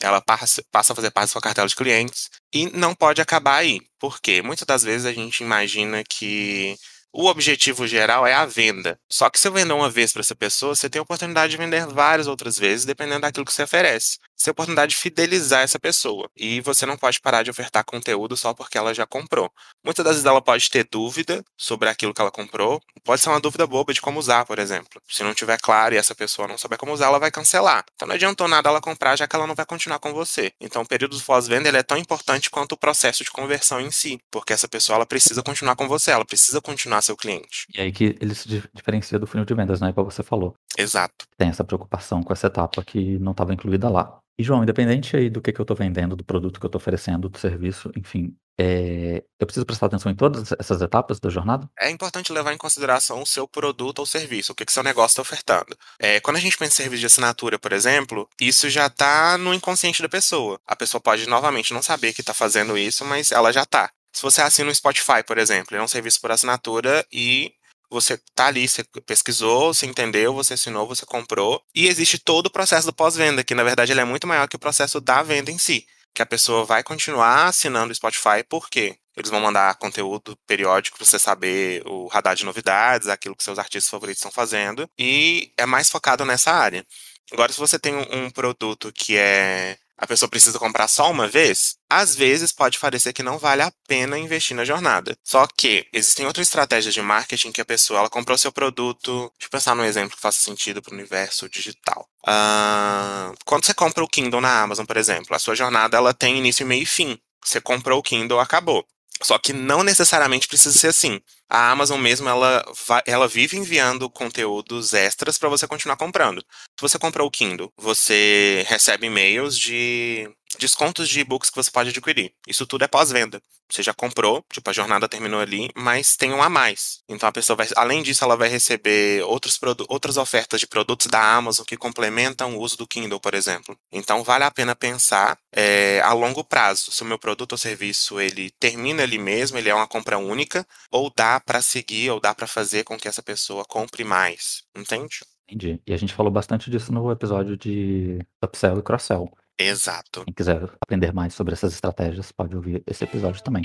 ela 0.00 0.20
passa, 0.20 0.62
passa 0.70 0.92
a 0.92 0.96
fazer 0.96 1.10
parte 1.10 1.28
da 1.28 1.32
sua 1.32 1.42
cartela 1.42 1.68
de 1.68 1.76
clientes 1.76 2.30
e 2.52 2.66
não 2.76 2.94
pode 2.94 3.20
acabar 3.20 3.56
aí. 3.56 3.80
Por 3.98 4.20
quê? 4.20 4.42
Muitas 4.42 4.66
das 4.66 4.82
vezes 4.82 5.06
a 5.06 5.12
gente 5.12 5.42
imagina 5.42 6.02
que 6.04 6.76
o 7.12 7.26
objetivo 7.26 7.86
geral 7.86 8.26
é 8.26 8.32
a 8.32 8.46
venda. 8.46 8.98
Só 9.10 9.28
que 9.28 9.38
se 9.38 9.48
eu 9.48 9.52
vender 9.52 9.72
uma 9.72 9.90
vez 9.90 10.12
para 10.12 10.20
essa 10.20 10.34
pessoa, 10.34 10.74
você 10.74 10.88
tem 10.88 11.00
a 11.00 11.02
oportunidade 11.02 11.50
de 11.50 11.56
vender 11.56 11.86
várias 11.86 12.26
outras 12.26 12.58
vezes, 12.58 12.84
dependendo 12.84 13.22
daquilo 13.22 13.44
que 13.44 13.52
você 13.52 13.64
oferece. 13.64 14.18
A 14.48 14.50
oportunidade 14.50 14.90
de 14.90 14.96
fidelizar 14.96 15.62
essa 15.62 15.78
pessoa. 15.78 16.28
E 16.36 16.60
você 16.60 16.86
não 16.86 16.96
pode 16.96 17.20
parar 17.20 17.42
de 17.42 17.50
ofertar 17.50 17.84
conteúdo 17.84 18.36
só 18.36 18.54
porque 18.54 18.78
ela 18.78 18.94
já 18.94 19.06
comprou. 19.06 19.50
Muitas 19.84 20.04
das 20.04 20.14
vezes 20.14 20.26
ela 20.26 20.40
pode 20.40 20.68
ter 20.70 20.86
dúvida 20.90 21.44
sobre 21.56 21.88
aquilo 21.88 22.14
que 22.14 22.20
ela 22.20 22.30
comprou. 22.30 22.80
Pode 23.04 23.20
ser 23.20 23.28
uma 23.28 23.40
dúvida 23.40 23.66
boba 23.66 23.92
de 23.92 24.00
como 24.00 24.18
usar, 24.18 24.44
por 24.44 24.58
exemplo. 24.58 25.00
Se 25.08 25.22
não 25.22 25.34
tiver 25.34 25.58
claro 25.60 25.94
e 25.94 25.98
essa 25.98 26.14
pessoa 26.14 26.48
não 26.48 26.58
souber 26.58 26.78
como 26.78 26.92
usar, 26.92 27.06
ela 27.06 27.18
vai 27.18 27.30
cancelar. 27.30 27.84
Então 27.94 28.08
não 28.08 28.14
adiantou 28.14 28.48
nada 28.48 28.68
ela 28.68 28.80
comprar, 28.80 29.16
já 29.16 29.26
que 29.26 29.36
ela 29.36 29.46
não 29.46 29.54
vai 29.54 29.66
continuar 29.66 29.98
com 29.98 30.12
você. 30.12 30.52
Então 30.60 30.82
o 30.82 30.86
período 30.86 31.16
de 31.16 31.22
pós-venda 31.22 31.68
é 31.68 31.82
tão 31.82 31.98
importante 31.98 32.50
quanto 32.50 32.72
o 32.72 32.76
processo 32.76 33.22
de 33.22 33.30
conversão 33.30 33.80
em 33.80 33.90
si. 33.90 34.18
Porque 34.30 34.52
essa 34.52 34.68
pessoa 34.68 34.96
ela 34.96 35.06
precisa 35.06 35.42
continuar 35.42 35.76
com 35.76 35.86
você, 35.86 36.10
ela 36.10 36.24
precisa 36.24 36.60
continuar 36.60 37.02
seu 37.02 37.16
cliente. 37.16 37.66
E 37.74 37.80
aí 37.80 37.92
que 37.92 38.16
ele 38.20 38.34
se 38.34 38.48
diferencia 38.74 39.18
do 39.18 39.26
funil 39.26 39.44
de 39.44 39.54
vendas, 39.54 39.80
né? 39.80 39.92
Como 39.92 40.10
você 40.10 40.22
falou. 40.22 40.54
Exato. 40.76 41.26
Tem 41.36 41.48
essa 41.48 41.64
preocupação 41.64 42.22
com 42.22 42.32
essa 42.32 42.46
etapa 42.46 42.82
que 42.82 43.18
não 43.18 43.32
estava 43.32 43.52
incluída 43.52 43.88
lá. 43.88 44.18
E, 44.38 44.42
João, 44.42 44.62
independente 44.62 45.16
aí 45.16 45.28
do 45.28 45.40
que, 45.40 45.52
que 45.52 45.60
eu 45.60 45.64
estou 45.64 45.76
vendendo, 45.76 46.16
do 46.16 46.24
produto 46.24 46.58
que 46.58 46.64
eu 46.64 46.68
estou 46.68 46.80
oferecendo, 46.80 47.28
do 47.28 47.38
serviço, 47.38 47.90
enfim, 47.96 48.34
é... 48.58 49.22
eu 49.38 49.46
preciso 49.46 49.66
prestar 49.66 49.86
atenção 49.86 50.10
em 50.10 50.14
todas 50.14 50.52
essas 50.58 50.80
etapas 50.80 51.20
da 51.20 51.28
jornada? 51.28 51.68
É 51.78 51.90
importante 51.90 52.32
levar 52.32 52.52
em 52.52 52.58
consideração 52.58 53.22
o 53.22 53.26
seu 53.26 53.46
produto 53.46 53.98
ou 53.98 54.06
serviço, 54.06 54.52
o 54.52 54.54
que, 54.54 54.64
que 54.64 54.72
seu 54.72 54.82
negócio 54.82 55.12
está 55.12 55.22
ofertando. 55.22 55.76
É, 55.98 56.20
quando 56.20 56.36
a 56.36 56.40
gente 56.40 56.56
pensa 56.56 56.72
em 56.72 56.76
serviço 56.76 57.00
de 57.00 57.06
assinatura, 57.06 57.58
por 57.58 57.72
exemplo, 57.72 58.28
isso 58.40 58.70
já 58.70 58.86
está 58.86 59.36
no 59.36 59.52
inconsciente 59.52 60.02
da 60.02 60.08
pessoa. 60.08 60.58
A 60.66 60.74
pessoa 60.74 61.00
pode, 61.00 61.28
novamente, 61.28 61.74
não 61.74 61.82
saber 61.82 62.12
que 62.12 62.22
está 62.22 62.32
fazendo 62.32 62.78
isso, 62.78 63.04
mas 63.04 63.30
ela 63.30 63.52
já 63.52 63.62
está. 63.62 63.90
Se 64.12 64.22
você 64.22 64.42
assina 64.42 64.70
o 64.70 64.74
Spotify, 64.74 65.22
por 65.26 65.38
exemplo, 65.38 65.76
é 65.76 65.82
um 65.82 65.88
serviço 65.88 66.20
por 66.20 66.32
assinatura 66.32 67.06
e 67.12 67.52
você 67.90 68.18
tá 68.34 68.46
ali, 68.46 68.68
você 68.68 68.84
pesquisou, 69.04 69.74
você 69.74 69.86
entendeu, 69.86 70.32
você 70.32 70.54
assinou, 70.54 70.86
você 70.86 71.04
comprou. 71.04 71.62
E 71.74 71.88
existe 71.88 72.18
todo 72.18 72.46
o 72.46 72.50
processo 72.50 72.86
do 72.86 72.92
pós-venda, 72.92 73.44
que 73.44 73.54
na 73.54 73.64
verdade 73.64 73.92
ele 73.92 74.00
é 74.00 74.04
muito 74.04 74.26
maior 74.26 74.48
que 74.48 74.56
o 74.56 74.60
processo 74.60 75.00
da 75.00 75.22
venda 75.22 75.50
em 75.50 75.58
si. 75.58 75.86
Que 76.14 76.22
a 76.22 76.26
pessoa 76.26 76.64
vai 76.64 76.82
continuar 76.82 77.46
assinando 77.46 77.92
o 77.92 77.94
Spotify, 77.94 78.44
por 78.48 78.68
quê? 78.68 78.96
Eles 79.16 79.30
vão 79.30 79.40
mandar 79.40 79.74
conteúdo 79.76 80.36
periódico 80.46 80.96
para 80.96 81.04
você 81.04 81.18
saber 81.18 81.82
o 81.86 82.06
radar 82.06 82.34
de 82.34 82.44
novidades, 82.44 83.08
aquilo 83.08 83.36
que 83.36 83.42
seus 83.44 83.58
artistas 83.58 83.90
favoritos 83.90 84.18
estão 84.18 84.30
fazendo. 84.32 84.88
E 84.98 85.52
é 85.56 85.66
mais 85.66 85.90
focado 85.90 86.24
nessa 86.24 86.52
área. 86.52 86.86
Agora, 87.32 87.52
se 87.52 87.58
você 87.58 87.78
tem 87.78 87.94
um 87.94 88.30
produto 88.30 88.92
que 88.92 89.16
é 89.16 89.76
a 90.00 90.06
pessoa 90.06 90.30
precisa 90.30 90.58
comprar 90.58 90.88
só 90.88 91.10
uma 91.10 91.28
vez, 91.28 91.76
às 91.90 92.14
vezes 92.14 92.52
pode 92.52 92.78
parecer 92.78 93.12
que 93.12 93.22
não 93.22 93.36
vale 93.36 93.62
a 93.62 93.72
pena 93.88 94.16
investir 94.16 94.56
na 94.56 94.64
jornada. 94.64 95.18
Só 95.24 95.46
que 95.46 95.86
existem 95.92 96.24
outras 96.24 96.46
estratégias 96.46 96.94
de 96.94 97.02
marketing 97.02 97.50
que 97.50 97.60
a 97.60 97.64
pessoa 97.64 97.98
ela 97.98 98.08
comprou 98.08 98.38
seu 98.38 98.52
produto. 98.52 99.10
Deixa 99.38 99.46
eu 99.46 99.50
pensar 99.50 99.74
num 99.74 99.84
exemplo 99.84 100.14
que 100.14 100.22
faça 100.22 100.40
sentido 100.40 100.80
para 100.80 100.92
o 100.92 100.94
universo 100.94 101.48
digital. 101.48 102.08
Uh, 102.22 103.34
quando 103.44 103.66
você 103.66 103.74
compra 103.74 104.04
o 104.04 104.08
Kindle 104.08 104.40
na 104.40 104.62
Amazon, 104.62 104.86
por 104.86 104.96
exemplo, 104.96 105.34
a 105.34 105.38
sua 105.38 105.56
jornada 105.56 105.96
ela 105.96 106.14
tem 106.14 106.38
início, 106.38 106.64
meio 106.64 106.84
e 106.84 106.86
fim. 106.86 107.18
Você 107.44 107.60
comprou 107.60 107.98
o 107.98 108.02
Kindle, 108.02 108.38
acabou. 108.38 108.86
Só 109.22 109.38
que 109.38 109.52
não 109.52 109.82
necessariamente 109.82 110.48
precisa 110.48 110.78
ser 110.78 110.88
assim. 110.88 111.20
A 111.48 111.70
Amazon 111.70 112.00
mesmo, 112.00 112.28
ela, 112.28 112.64
ela 113.04 113.28
vive 113.28 113.56
enviando 113.56 114.08
conteúdos 114.08 114.94
extras 114.94 115.36
para 115.36 115.48
você 115.48 115.66
continuar 115.66 115.96
comprando. 115.96 116.40
Se 116.40 116.80
você 116.80 116.98
comprou 116.98 117.26
o 117.26 117.30
Kindle, 117.30 117.70
você 117.76 118.64
recebe 118.68 119.08
e-mails 119.08 119.58
de 119.58 120.30
descontos 120.58 121.08
de 121.08 121.20
e-books 121.20 121.50
que 121.50 121.56
você 121.56 121.70
pode 121.70 121.90
adquirir. 121.90 122.32
Isso 122.46 122.66
tudo 122.66 122.84
é 122.84 122.88
pós-venda. 122.88 123.40
Você 123.70 123.82
já 123.84 123.94
comprou, 123.94 124.44
tipo, 124.52 124.68
a 124.68 124.72
jornada 124.72 125.08
terminou 125.08 125.40
ali, 125.40 125.70
mas 125.76 126.16
tem 126.16 126.32
um 126.32 126.42
a 126.42 126.48
mais. 126.48 127.02
Então 127.08 127.28
a 127.28 127.32
pessoa 127.32 127.56
vai, 127.56 127.68
além 127.76 128.02
disso, 128.02 128.24
ela 128.24 128.36
vai 128.36 128.48
receber 128.48 129.22
outros 129.22 129.58
outras 129.88 130.16
ofertas 130.16 130.58
de 130.60 130.66
produtos 130.66 131.06
da 131.06 131.36
Amazon 131.36 131.64
que 131.64 131.76
complementam 131.76 132.56
o 132.56 132.60
uso 132.60 132.76
do 132.76 132.86
Kindle, 132.86 133.20
por 133.20 133.34
exemplo. 133.34 133.76
Então 133.92 134.24
vale 134.24 134.42
a 134.42 134.50
pena 134.50 134.74
pensar 134.74 135.38
é, 135.52 136.00
a 136.00 136.12
longo 136.12 136.42
prazo 136.42 136.90
se 136.90 137.02
o 137.02 137.06
meu 137.06 137.18
produto 137.18 137.52
ou 137.52 137.58
serviço 137.58 138.20
ele 138.20 138.50
termina 138.58 139.02
ali 139.04 139.18
mesmo, 139.18 139.56
ele 139.56 139.68
é 139.68 139.74
uma 139.74 139.86
compra 139.86 140.18
única, 140.18 140.66
ou 140.90 141.12
dá 141.14 141.38
para 141.38 141.62
seguir, 141.62 142.10
ou 142.10 142.20
dá 142.20 142.34
para 142.34 142.46
fazer 142.46 142.82
com 142.84 142.98
que 142.98 143.06
essa 143.06 143.22
pessoa 143.22 143.64
compre 143.64 144.02
mais. 144.02 144.64
Entende? 144.76 145.20
Entendi. 145.48 145.80
E 145.86 145.92
a 145.92 145.96
gente 145.96 146.14
falou 146.14 146.32
bastante 146.32 146.70
disso 146.70 146.92
no 146.92 147.10
episódio 147.10 147.56
de 147.56 148.18
upsell 148.42 148.78
e 148.78 148.82
cross-sell. 148.82 149.28
Exato. 149.60 150.24
Quem 150.24 150.32
quiser 150.32 150.62
aprender 150.80 151.12
mais 151.12 151.34
sobre 151.34 151.52
essas 151.52 151.74
estratégias, 151.74 152.32
pode 152.32 152.56
ouvir 152.56 152.82
esse 152.86 153.04
episódio 153.04 153.42
também. 153.42 153.62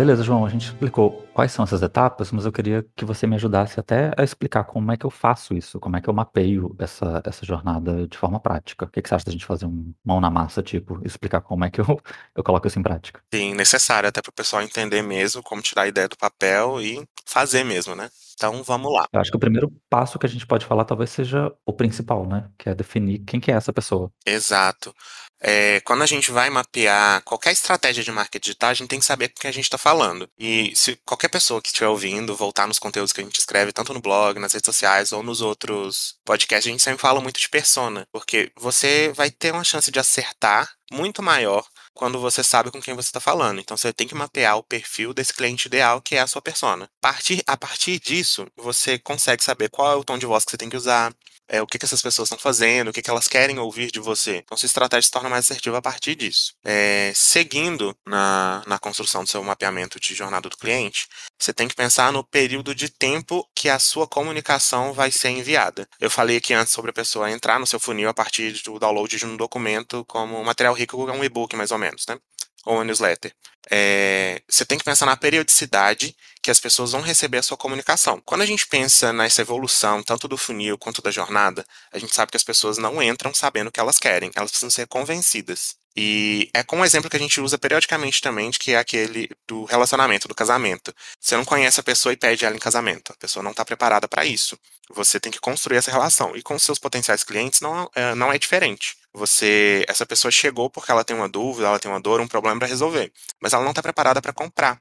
Beleza, 0.00 0.22
João, 0.22 0.46
a 0.46 0.48
gente 0.48 0.64
explicou 0.64 1.28
quais 1.34 1.52
são 1.52 1.62
essas 1.62 1.82
etapas, 1.82 2.32
mas 2.32 2.46
eu 2.46 2.52
queria 2.52 2.82
que 2.96 3.04
você 3.04 3.26
me 3.26 3.34
ajudasse 3.34 3.78
até 3.78 4.10
a 4.16 4.24
explicar 4.24 4.64
como 4.64 4.90
é 4.90 4.96
que 4.96 5.04
eu 5.04 5.10
faço 5.10 5.52
isso, 5.52 5.78
como 5.78 5.94
é 5.94 6.00
que 6.00 6.08
eu 6.08 6.14
mapeio 6.14 6.74
essa, 6.78 7.20
essa 7.22 7.44
jornada 7.44 8.06
de 8.06 8.16
forma 8.16 8.40
prática. 8.40 8.86
O 8.86 8.88
que, 8.88 9.02
que 9.02 9.06
você 9.06 9.14
acha 9.14 9.26
da 9.26 9.32
gente 9.32 9.44
fazer 9.44 9.66
um 9.66 9.92
mão 10.02 10.18
na 10.18 10.30
massa, 10.30 10.62
tipo, 10.62 10.98
explicar 11.04 11.42
como 11.42 11.66
é 11.66 11.70
que 11.70 11.82
eu, 11.82 11.84
eu 12.34 12.42
coloco 12.42 12.66
isso 12.66 12.78
em 12.78 12.82
prática? 12.82 13.20
Sim, 13.30 13.52
necessário, 13.52 14.08
até 14.08 14.22
para 14.22 14.30
o 14.30 14.32
pessoal 14.32 14.62
entender 14.62 15.02
mesmo 15.02 15.42
como 15.42 15.60
tirar 15.60 15.82
a 15.82 15.88
ideia 15.88 16.08
do 16.08 16.16
papel 16.16 16.80
e 16.80 17.06
fazer 17.26 17.62
mesmo, 17.62 17.94
né? 17.94 18.08
Então 18.34 18.62
vamos 18.62 18.92
lá. 18.92 19.06
Eu 19.12 19.20
acho 19.20 19.30
que 19.30 19.36
o 19.36 19.40
primeiro 19.40 19.72
passo 19.88 20.18
que 20.18 20.26
a 20.26 20.28
gente 20.28 20.46
pode 20.46 20.66
falar 20.66 20.84
talvez 20.84 21.10
seja 21.10 21.52
o 21.64 21.72
principal, 21.72 22.26
né? 22.26 22.48
Que 22.58 22.70
é 22.70 22.74
definir 22.74 23.20
quem 23.20 23.40
que 23.40 23.50
é 23.50 23.54
essa 23.54 23.72
pessoa. 23.72 24.10
Exato. 24.26 24.94
É, 25.42 25.80
quando 25.80 26.02
a 26.02 26.06
gente 26.06 26.30
vai 26.30 26.50
mapear 26.50 27.22
qualquer 27.22 27.52
estratégia 27.52 28.04
de 28.04 28.12
marketing 28.12 28.44
digital, 28.44 28.70
a 28.70 28.74
gente 28.74 28.88
tem 28.88 28.98
que 28.98 29.04
saber 29.06 29.28
com 29.28 29.40
que 29.40 29.46
a 29.46 29.52
gente 29.52 29.64
está 29.64 29.78
falando. 29.78 30.28
E 30.38 30.72
se 30.76 30.96
qualquer 31.06 31.28
pessoa 31.28 31.62
que 31.62 31.68
estiver 31.68 31.88
ouvindo 31.88 32.36
voltar 32.36 32.68
nos 32.68 32.78
conteúdos 32.78 33.12
que 33.12 33.22
a 33.22 33.24
gente 33.24 33.38
escreve, 33.38 33.72
tanto 33.72 33.94
no 33.94 34.02
blog, 34.02 34.38
nas 34.38 34.52
redes 34.52 34.66
sociais 34.66 35.12
ou 35.12 35.22
nos 35.22 35.40
outros 35.40 36.16
podcasts, 36.24 36.68
a 36.68 36.70
gente 36.70 36.82
sempre 36.82 37.00
fala 37.00 37.22
muito 37.22 37.40
de 37.40 37.48
persona, 37.48 38.06
porque 38.12 38.52
você 38.56 39.12
vai 39.14 39.30
ter 39.30 39.52
uma 39.52 39.64
chance 39.64 39.90
de 39.90 39.98
acertar 39.98 40.70
muito 40.92 41.22
maior 41.22 41.64
quando 41.94 42.20
você 42.20 42.42
sabe 42.42 42.70
com 42.70 42.80
quem 42.80 42.94
você 42.94 43.08
está 43.08 43.20
falando. 43.20 43.60
Então 43.60 43.76
você 43.76 43.92
tem 43.92 44.06
que 44.06 44.14
mapear 44.14 44.56
o 44.56 44.62
perfil 44.62 45.12
desse 45.12 45.32
cliente 45.32 45.66
ideal, 45.66 46.00
que 46.00 46.16
é 46.16 46.20
a 46.20 46.26
sua 46.26 46.42
persona. 46.42 46.84
A 46.84 47.08
partir, 47.08 47.42
a 47.46 47.56
partir 47.56 47.98
disso, 47.98 48.46
você 48.56 48.98
consegue 48.98 49.42
saber 49.42 49.68
qual 49.68 49.92
é 49.92 49.96
o 49.96 50.04
tom 50.04 50.18
de 50.18 50.26
voz 50.26 50.44
que 50.44 50.50
você 50.50 50.56
tem 50.56 50.68
que 50.68 50.76
usar, 50.76 51.12
é, 51.50 51.60
o 51.60 51.66
que, 51.66 51.78
que 51.78 51.84
essas 51.84 52.00
pessoas 52.00 52.28
estão 52.28 52.38
fazendo, 52.38 52.88
o 52.88 52.92
que, 52.92 53.02
que 53.02 53.10
elas 53.10 53.26
querem 53.26 53.58
ouvir 53.58 53.90
de 53.90 53.98
você. 53.98 54.36
Então, 54.36 54.56
sua 54.56 54.66
estratégia 54.66 55.02
se 55.02 55.10
torna 55.10 55.28
mais 55.28 55.44
assertiva 55.44 55.78
a 55.78 55.82
partir 55.82 56.14
disso. 56.14 56.54
É, 56.64 57.12
seguindo 57.14 57.94
na, 58.06 58.62
na 58.66 58.78
construção 58.78 59.24
do 59.24 59.28
seu 59.28 59.42
mapeamento 59.42 59.98
de 59.98 60.14
jornada 60.14 60.48
do 60.48 60.56
cliente, 60.56 61.08
você 61.36 61.52
tem 61.52 61.66
que 61.66 61.74
pensar 61.74 62.12
no 62.12 62.22
período 62.22 62.72
de 62.72 62.88
tempo 62.88 63.44
que 63.54 63.68
a 63.68 63.80
sua 63.80 64.06
comunicação 64.06 64.92
vai 64.92 65.10
ser 65.10 65.30
enviada. 65.30 65.88
Eu 66.00 66.08
falei 66.08 66.36
aqui 66.36 66.54
antes 66.54 66.72
sobre 66.72 66.90
a 66.90 66.94
pessoa 66.94 67.30
entrar 67.30 67.58
no 67.58 67.66
seu 67.66 67.80
funil 67.80 68.08
a 68.08 68.14
partir 68.14 68.52
do 68.62 68.78
download 68.78 69.16
de 69.16 69.26
um 69.26 69.36
documento 69.36 70.04
como 70.06 70.42
material 70.44 70.74
rico, 70.74 71.08
é 71.08 71.12
um 71.12 71.24
e-book 71.24 71.56
mais 71.56 71.72
ou 71.72 71.78
menos, 71.80 72.06
né? 72.06 72.16
ou 72.64 72.74
uma 72.74 72.84
newsletter. 72.84 73.34
É, 73.70 74.42
você 74.48 74.64
tem 74.64 74.78
que 74.78 74.84
pensar 74.84 75.06
na 75.06 75.16
periodicidade 75.16 76.16
que 76.42 76.50
as 76.50 76.60
pessoas 76.60 76.92
vão 76.92 77.00
receber 77.00 77.38
a 77.38 77.42
sua 77.42 77.56
comunicação. 77.56 78.20
Quando 78.24 78.42
a 78.42 78.46
gente 78.46 78.66
pensa 78.66 79.12
nessa 79.12 79.42
evolução, 79.42 80.02
tanto 80.02 80.26
do 80.26 80.36
funil 80.36 80.78
quanto 80.78 81.02
da 81.02 81.10
jornada, 81.10 81.64
a 81.92 81.98
gente 81.98 82.14
sabe 82.14 82.30
que 82.30 82.36
as 82.36 82.44
pessoas 82.44 82.78
não 82.78 83.02
entram 83.02 83.34
sabendo 83.34 83.68
o 83.68 83.72
que 83.72 83.80
elas 83.80 83.98
querem, 83.98 84.30
elas 84.34 84.50
precisam 84.50 84.70
ser 84.70 84.86
convencidas. 84.86 85.76
E 85.96 86.48
é 86.54 86.62
com 86.62 86.78
um 86.78 86.84
exemplo 86.84 87.10
que 87.10 87.16
a 87.16 87.20
gente 87.20 87.40
usa 87.40 87.58
periodicamente 87.58 88.20
também, 88.20 88.50
que 88.50 88.72
é 88.72 88.78
aquele 88.78 89.28
do 89.46 89.64
relacionamento, 89.64 90.28
do 90.28 90.34
casamento. 90.34 90.94
Você 91.20 91.36
não 91.36 91.44
conhece 91.44 91.80
a 91.80 91.82
pessoa 91.82 92.12
e 92.12 92.16
pede 92.16 92.44
ela 92.44 92.54
em 92.54 92.60
casamento. 92.60 93.12
A 93.12 93.16
pessoa 93.16 93.42
não 93.42 93.50
está 93.50 93.64
preparada 93.64 94.06
para 94.06 94.24
isso. 94.24 94.58
Você 94.90 95.18
tem 95.18 95.32
que 95.32 95.40
construir 95.40 95.78
essa 95.78 95.90
relação. 95.90 96.36
E 96.36 96.42
com 96.42 96.58
seus 96.58 96.78
potenciais 96.78 97.24
clientes 97.24 97.60
não, 97.60 97.90
é, 97.94 98.14
não 98.14 98.32
é 98.32 98.38
diferente. 98.38 98.96
Você, 99.12 99.84
essa 99.88 100.06
pessoa 100.06 100.30
chegou 100.30 100.70
porque 100.70 100.90
ela 100.90 101.02
tem 101.02 101.16
uma 101.16 101.28
dúvida, 101.28 101.66
ela 101.66 101.78
tem 101.78 101.90
uma 101.90 102.00
dor, 102.00 102.20
um 102.20 102.28
problema 102.28 102.60
para 102.60 102.68
resolver, 102.68 103.12
mas 103.40 103.52
ela 103.52 103.64
não 103.64 103.70
está 103.70 103.82
preparada 103.82 104.22
para 104.22 104.32
comprar. 104.32 104.80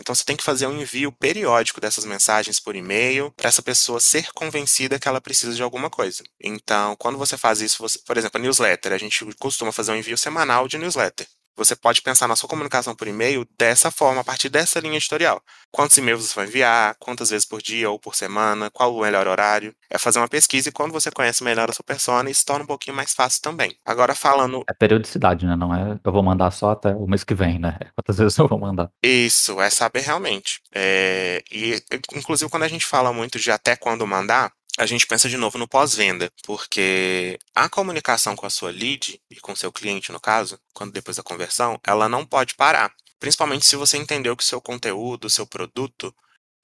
Então 0.00 0.14
você 0.14 0.24
tem 0.24 0.36
que 0.36 0.42
fazer 0.42 0.66
um 0.66 0.80
envio 0.80 1.12
periódico 1.12 1.80
dessas 1.80 2.04
mensagens 2.04 2.58
por 2.60 2.74
e-mail 2.76 3.30
para 3.32 3.48
essa 3.48 3.62
pessoa 3.62 4.00
ser 4.00 4.32
convencida 4.32 4.98
que 4.98 5.08
ela 5.08 5.20
precisa 5.20 5.54
de 5.54 5.62
alguma 5.62 5.88
coisa. 5.90 6.22
Então, 6.40 6.96
quando 6.96 7.18
você 7.18 7.36
faz 7.38 7.60
isso, 7.60 7.78
você, 7.78 7.98
por 8.00 8.16
exemplo, 8.16 8.38
a 8.40 8.42
newsletter, 8.42 8.92
a 8.92 8.98
gente 8.98 9.24
costuma 9.38 9.72
fazer 9.72 9.92
um 9.92 9.96
envio 9.96 10.18
semanal 10.18 10.66
de 10.68 10.78
newsletter. 10.78 11.26
Você 11.56 11.76
pode 11.76 12.02
pensar 12.02 12.28
na 12.28 12.36
sua 12.36 12.48
comunicação 12.48 12.94
por 12.94 13.06
e-mail 13.06 13.46
dessa 13.58 13.90
forma, 13.90 14.20
a 14.20 14.24
partir 14.24 14.48
dessa 14.48 14.80
linha 14.80 14.96
editorial. 14.96 15.40
Quantos 15.70 15.96
e-mails 15.98 16.24
você 16.24 16.34
vai 16.34 16.46
enviar, 16.46 16.96
quantas 16.98 17.30
vezes 17.30 17.46
por 17.46 17.60
dia 17.62 17.90
ou 17.90 17.98
por 17.98 18.14
semana, 18.14 18.70
qual 18.70 18.94
o 18.94 19.00
melhor 19.00 19.26
horário. 19.26 19.74
É 19.90 19.98
fazer 19.98 20.18
uma 20.18 20.28
pesquisa 20.28 20.68
e 20.68 20.72
quando 20.72 20.92
você 20.92 21.10
conhece 21.10 21.42
melhor 21.44 21.70
a 21.70 21.72
sua 21.72 21.84
persona, 21.84 22.30
isso 22.30 22.44
torna 22.44 22.64
um 22.64 22.66
pouquinho 22.66 22.96
mais 22.96 23.12
fácil 23.12 23.42
também. 23.42 23.76
Agora 23.84 24.14
falando. 24.14 24.64
É 24.68 24.74
periodicidade, 24.74 25.46
né? 25.46 25.56
Não 25.56 25.74
é 25.74 25.98
eu 26.04 26.12
vou 26.12 26.22
mandar 26.22 26.50
só 26.50 26.70
até 26.70 26.94
o 26.94 27.06
mês 27.06 27.24
que 27.24 27.34
vem, 27.34 27.58
né? 27.58 27.78
Quantas 27.96 28.18
vezes 28.18 28.36
eu 28.38 28.48
vou 28.48 28.58
mandar. 28.58 28.90
Isso, 29.02 29.60
é 29.60 29.70
saber 29.70 30.00
realmente. 30.00 30.60
É... 30.72 31.42
E, 31.50 31.82
inclusive, 32.14 32.50
quando 32.50 32.64
a 32.64 32.68
gente 32.68 32.86
fala 32.86 33.12
muito 33.12 33.38
de 33.38 33.50
até 33.50 33.76
quando 33.76 34.06
mandar, 34.06 34.52
a 34.78 34.86
gente 34.86 35.06
pensa 35.06 35.28
de 35.28 35.36
novo 35.36 35.58
no 35.58 35.68
pós-venda, 35.68 36.30
porque 36.44 37.38
a 37.54 37.68
comunicação 37.68 38.34
com 38.34 38.46
a 38.46 38.50
sua 38.50 38.70
lead 38.70 39.20
e 39.30 39.36
com 39.36 39.54
seu 39.54 39.72
cliente, 39.72 40.10
no 40.10 40.20
caso, 40.20 40.58
quando 40.72 40.92
depois 40.92 41.16
da 41.16 41.22
conversão, 41.22 41.78
ela 41.86 42.08
não 42.08 42.26
pode 42.26 42.54
parar. 42.54 42.92
Principalmente 43.20 43.66
se 43.66 43.76
você 43.76 43.96
entendeu 43.96 44.36
que 44.36 44.42
o 44.42 44.46
seu 44.46 44.60
conteúdo, 44.60 45.26
o 45.26 45.30
seu 45.30 45.46
produto, 45.46 46.14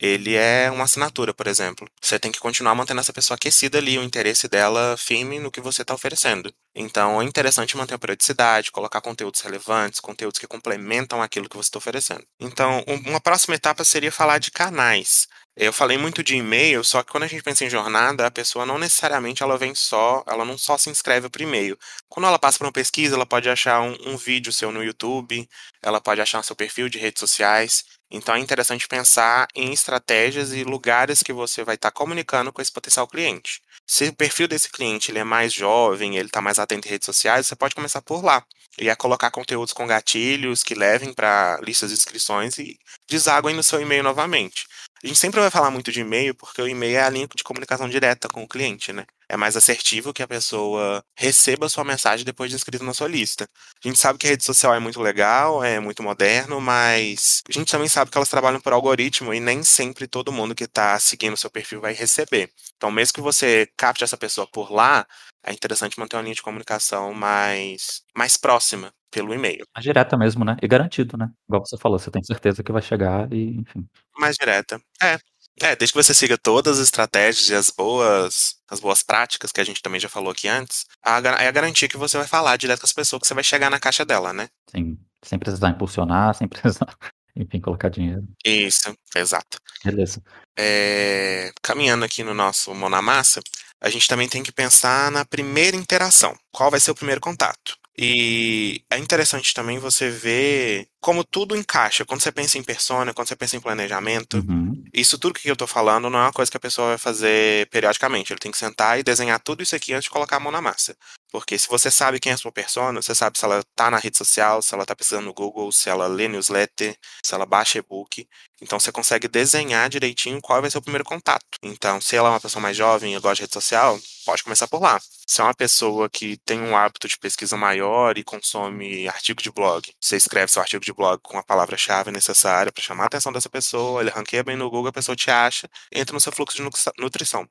ele 0.00 0.34
é 0.34 0.70
uma 0.70 0.84
assinatura, 0.84 1.34
por 1.34 1.46
exemplo. 1.46 1.86
Você 2.00 2.18
tem 2.18 2.32
que 2.32 2.40
continuar 2.40 2.74
mantendo 2.74 3.00
essa 3.00 3.12
pessoa 3.12 3.36
aquecida 3.36 3.76
ali, 3.76 3.98
o 3.98 4.02
interesse 4.02 4.48
dela 4.48 4.96
firme 4.96 5.38
no 5.38 5.50
que 5.50 5.60
você 5.60 5.82
está 5.82 5.92
oferecendo. 5.92 6.52
Então 6.74 7.20
é 7.20 7.24
interessante 7.24 7.76
manter 7.76 7.94
a 7.94 7.98
periodicidade, 7.98 8.72
colocar 8.72 9.02
conteúdos 9.02 9.42
relevantes, 9.42 10.00
conteúdos 10.00 10.38
que 10.38 10.46
complementam 10.46 11.20
aquilo 11.20 11.48
que 11.50 11.56
você 11.56 11.68
está 11.68 11.78
oferecendo. 11.78 12.24
Então, 12.40 12.82
uma 13.06 13.20
próxima 13.20 13.54
etapa 13.54 13.84
seria 13.84 14.10
falar 14.10 14.38
de 14.38 14.50
canais. 14.50 15.28
Eu 15.62 15.74
falei 15.74 15.98
muito 15.98 16.22
de 16.22 16.36
e-mail, 16.36 16.82
só 16.82 17.02
que 17.02 17.12
quando 17.12 17.24
a 17.24 17.26
gente 17.26 17.42
pensa 17.42 17.66
em 17.66 17.68
jornada, 17.68 18.26
a 18.26 18.30
pessoa 18.30 18.64
não 18.64 18.78
necessariamente 18.78 19.42
ela 19.42 19.58
vem 19.58 19.74
só, 19.74 20.24
ela 20.26 20.42
não 20.42 20.56
só 20.56 20.78
se 20.78 20.88
inscreve 20.88 21.28
para 21.28 21.42
e-mail. 21.42 21.78
Quando 22.08 22.24
ela 22.26 22.38
passa 22.38 22.56
por 22.56 22.64
uma 22.64 22.72
pesquisa, 22.72 23.14
ela 23.14 23.26
pode 23.26 23.46
achar 23.46 23.82
um, 23.82 23.94
um 24.06 24.16
vídeo 24.16 24.54
seu 24.54 24.72
no 24.72 24.82
YouTube, 24.82 25.46
ela 25.82 26.00
pode 26.00 26.18
achar 26.18 26.42
seu 26.42 26.56
perfil 26.56 26.88
de 26.88 26.96
redes 26.96 27.20
sociais. 27.20 27.84
Então 28.10 28.34
é 28.34 28.38
interessante 28.38 28.88
pensar 28.88 29.48
em 29.54 29.70
estratégias 29.70 30.54
e 30.54 30.64
lugares 30.64 31.22
que 31.22 31.30
você 31.30 31.62
vai 31.62 31.74
estar 31.74 31.90
tá 31.90 31.94
comunicando 31.94 32.50
com 32.50 32.62
esse 32.62 32.72
potencial 32.72 33.06
cliente. 33.06 33.60
Se 33.86 34.08
o 34.08 34.16
perfil 34.16 34.48
desse 34.48 34.70
cliente 34.70 35.10
ele 35.10 35.18
é 35.18 35.24
mais 35.24 35.52
jovem, 35.52 36.16
ele 36.16 36.28
está 36.28 36.40
mais 36.40 36.58
atento 36.58 36.88
em 36.88 36.90
redes 36.90 37.04
sociais, 37.04 37.46
você 37.46 37.54
pode 37.54 37.74
começar 37.74 38.00
por 38.00 38.24
lá. 38.24 38.42
E 38.78 38.88
é 38.88 38.96
colocar 38.96 39.30
conteúdos 39.30 39.74
com 39.74 39.86
gatilhos 39.86 40.62
que 40.62 40.74
levem 40.74 41.12
para 41.12 41.60
listas 41.60 41.90
de 41.90 41.96
inscrições 41.96 42.56
e 42.56 42.78
desaguem 43.06 43.54
no 43.54 43.62
seu 43.62 43.78
e-mail 43.78 44.02
novamente. 44.02 44.64
A 45.02 45.06
gente 45.06 45.18
sempre 45.18 45.40
vai 45.40 45.50
falar 45.50 45.70
muito 45.70 45.90
de 45.90 46.00
e-mail, 46.00 46.34
porque 46.34 46.60
o 46.60 46.68
e-mail 46.68 46.98
é 46.98 47.02
a 47.02 47.08
linha 47.08 47.26
de 47.34 47.42
comunicação 47.42 47.88
direta 47.88 48.28
com 48.28 48.42
o 48.42 48.48
cliente, 48.48 48.92
né? 48.92 49.06
É 49.30 49.34
mais 49.34 49.56
assertivo 49.56 50.12
que 50.12 50.22
a 50.22 50.28
pessoa 50.28 51.02
receba 51.16 51.64
a 51.64 51.68
sua 51.70 51.84
mensagem 51.84 52.22
depois 52.22 52.50
de 52.50 52.56
inscrito 52.56 52.84
na 52.84 52.92
sua 52.92 53.08
lista. 53.08 53.48
A 53.82 53.88
gente 53.88 53.98
sabe 53.98 54.18
que 54.18 54.26
a 54.26 54.30
rede 54.30 54.44
social 54.44 54.74
é 54.74 54.78
muito 54.78 55.00
legal, 55.00 55.64
é 55.64 55.80
muito 55.80 56.02
moderno, 56.02 56.60
mas 56.60 57.40
a 57.48 57.52
gente 57.52 57.70
também 57.70 57.88
sabe 57.88 58.10
que 58.10 58.18
elas 58.18 58.28
trabalham 58.28 58.60
por 58.60 58.74
algoritmo 58.74 59.32
e 59.32 59.40
nem 59.40 59.62
sempre 59.62 60.06
todo 60.06 60.32
mundo 60.32 60.54
que 60.54 60.64
está 60.64 60.98
seguindo 60.98 61.32
o 61.32 61.38
seu 61.38 61.50
perfil 61.50 61.80
vai 61.80 61.94
receber. 61.94 62.50
Então, 62.76 62.90
mesmo 62.90 63.14
que 63.14 63.20
você 63.22 63.70
capte 63.78 64.04
essa 64.04 64.18
pessoa 64.18 64.46
por 64.46 64.70
lá, 64.70 65.06
é 65.44 65.52
interessante 65.52 65.98
manter 65.98 66.16
uma 66.16 66.22
linha 66.22 66.34
de 66.34 66.42
comunicação 66.42 67.14
mais, 67.14 68.02
mais 68.16 68.36
próxima 68.36 68.92
pelo 69.10 69.34
e-mail. 69.34 69.66
Mais 69.74 69.84
direta 69.84 70.16
mesmo, 70.16 70.44
né? 70.44 70.56
E 70.62 70.68
garantido, 70.68 71.16
né? 71.16 71.28
Igual 71.48 71.64
você 71.64 71.76
falou, 71.76 71.98
você 71.98 72.10
tem 72.10 72.22
certeza 72.22 72.62
que 72.62 72.72
vai 72.72 72.82
chegar 72.82 73.30
e, 73.32 73.58
enfim. 73.58 73.86
Mais 74.18 74.36
direta. 74.36 74.80
É. 75.02 75.18
É, 75.62 75.76
desde 75.76 75.92
que 75.92 76.02
você 76.02 76.14
siga 76.14 76.38
todas 76.38 76.78
as 76.78 76.84
estratégias 76.84 77.48
e 77.50 77.54
as 77.54 77.68
boas, 77.68 78.56
as 78.68 78.80
boas 78.80 79.02
práticas 79.02 79.52
que 79.52 79.60
a 79.60 79.64
gente 79.64 79.82
também 79.82 80.00
já 80.00 80.08
falou 80.08 80.30
aqui 80.30 80.48
antes, 80.48 80.86
é 81.04 81.46
a 81.46 81.50
garantia 81.50 81.88
que 81.88 81.98
você 81.98 82.16
vai 82.16 82.26
falar 82.26 82.56
direto 82.56 82.80
com 82.80 82.86
as 82.86 82.92
pessoas 82.92 83.20
que 83.20 83.28
você 83.28 83.34
vai 83.34 83.44
chegar 83.44 83.68
na 83.68 83.78
caixa 83.78 84.04
dela, 84.04 84.32
né? 84.32 84.48
Sim. 84.70 84.98
Sem 85.22 85.38
precisar 85.38 85.68
impulsionar, 85.68 86.34
sem 86.34 86.48
precisar, 86.48 86.86
enfim, 87.36 87.60
colocar 87.60 87.90
dinheiro. 87.90 88.26
Isso, 88.42 88.94
exato. 89.14 89.58
Beleza. 89.84 90.22
É, 90.58 91.52
caminhando 91.60 92.06
aqui 92.06 92.24
no 92.24 92.32
nosso 92.32 92.74
mão 92.74 92.88
na 92.88 93.02
massa, 93.02 93.42
a 93.80 93.88
gente 93.88 94.08
também 94.08 94.28
tem 94.28 94.42
que 94.42 94.52
pensar 94.52 95.10
na 95.10 95.24
primeira 95.24 95.76
interação. 95.76 96.36
Qual 96.52 96.70
vai 96.70 96.80
ser 96.80 96.90
o 96.90 96.94
primeiro 96.94 97.20
contato? 97.20 97.78
E 98.02 98.82
é 98.90 98.96
interessante 98.98 99.52
também 99.52 99.78
você 99.78 100.08
ver 100.08 100.86
como 101.00 101.22
tudo 101.22 101.54
encaixa. 101.54 102.04
Quando 102.04 102.22
você 102.22 102.32
pensa 102.32 102.56
em 102.56 102.62
persona, 102.62 103.12
quando 103.12 103.28
você 103.28 103.36
pensa 103.36 103.56
em 103.56 103.60
planejamento, 103.60 104.38
uhum. 104.38 104.82
isso 104.94 105.18
tudo 105.18 105.34
que 105.34 105.50
eu 105.50 105.56
tô 105.56 105.66
falando 105.66 106.08
não 106.08 106.18
é 106.18 106.22
uma 106.22 106.32
coisa 106.32 106.50
que 106.50 106.56
a 106.56 106.60
pessoa 106.60 106.88
vai 106.88 106.98
fazer 106.98 107.68
periodicamente. 107.68 108.32
Ele 108.32 108.40
tem 108.40 108.52
que 108.52 108.56
sentar 108.56 108.98
e 108.98 109.02
desenhar 109.02 109.38
tudo 109.40 109.62
isso 109.62 109.76
aqui 109.76 109.92
antes 109.92 110.04
de 110.04 110.10
colocar 110.10 110.36
a 110.36 110.40
mão 110.40 110.50
na 110.50 110.62
massa. 110.62 110.96
Porque 111.30 111.58
se 111.58 111.68
você 111.68 111.90
sabe 111.90 112.18
quem 112.18 112.32
é 112.32 112.34
a 112.34 112.38
sua 112.38 112.50
persona, 112.50 113.00
você 113.00 113.14
sabe 113.14 113.38
se 113.38 113.44
ela 113.44 113.62
tá 113.74 113.90
na 113.90 113.98
rede 113.98 114.18
social, 114.18 114.60
se 114.62 114.74
ela 114.74 114.84
tá 114.84 114.96
precisando 114.96 115.26
no 115.26 115.34
Google, 115.34 115.70
se 115.70 115.88
ela 115.88 116.06
lê 116.06 116.28
newsletter, 116.28 116.96
se 117.22 117.34
ela 117.34 117.46
baixa 117.46 117.78
e-book. 117.78 118.28
Então 118.60 118.78
você 118.80 118.90
consegue 118.92 119.28
desenhar 119.28 119.88
direitinho 119.88 120.40
qual 120.40 120.60
vai 120.60 120.70
ser 120.70 120.78
o 120.78 120.82
primeiro 120.82 121.04
contato. 121.04 121.44
Então, 121.62 122.00
se 122.00 122.16
ela 122.16 122.28
é 122.28 122.32
uma 122.32 122.40
pessoa 122.40 122.60
mais 122.60 122.76
jovem 122.76 123.14
e 123.14 123.20
gosta 123.20 123.36
de 123.36 123.42
rede 123.42 123.54
social, 123.54 123.98
pode 124.24 124.42
começar 124.42 124.66
por 124.68 124.82
lá. 124.82 125.00
Se 125.26 125.40
é 125.40 125.44
uma 125.44 125.54
pessoa 125.54 126.10
que 126.10 126.36
tem 126.38 126.60
um 126.60 126.76
hábito 126.76 127.08
de 127.08 127.16
pesquisa 127.18 127.56
maior 127.56 128.18
e 128.18 128.24
consome 128.24 129.08
artigo 129.08 129.40
de 129.42 129.50
blog, 129.50 129.88
você 130.00 130.16
escreve 130.16 130.52
seu 130.52 130.60
artigo 130.60 130.84
de 130.84 130.92
blog 130.92 131.20
com 131.22 131.38
a 131.38 131.42
palavra-chave 131.42 132.10
necessária 132.10 132.72
para 132.72 132.82
chamar 132.82 133.04
a 133.04 133.06
atenção 133.06 133.32
dessa 133.32 133.48
pessoa, 133.48 134.00
ele 134.00 134.10
ranqueia 134.10 134.42
bem 134.42 134.56
no 134.56 134.68
Google, 134.68 134.88
a 134.88 134.92
pessoa 134.92 135.16
te 135.16 135.30
acha, 135.30 135.68
entra 135.92 136.12
no 136.12 136.20
seu 136.20 136.32
fluxo 136.32 136.56
de 136.56 136.68
nutrição. 136.98 137.48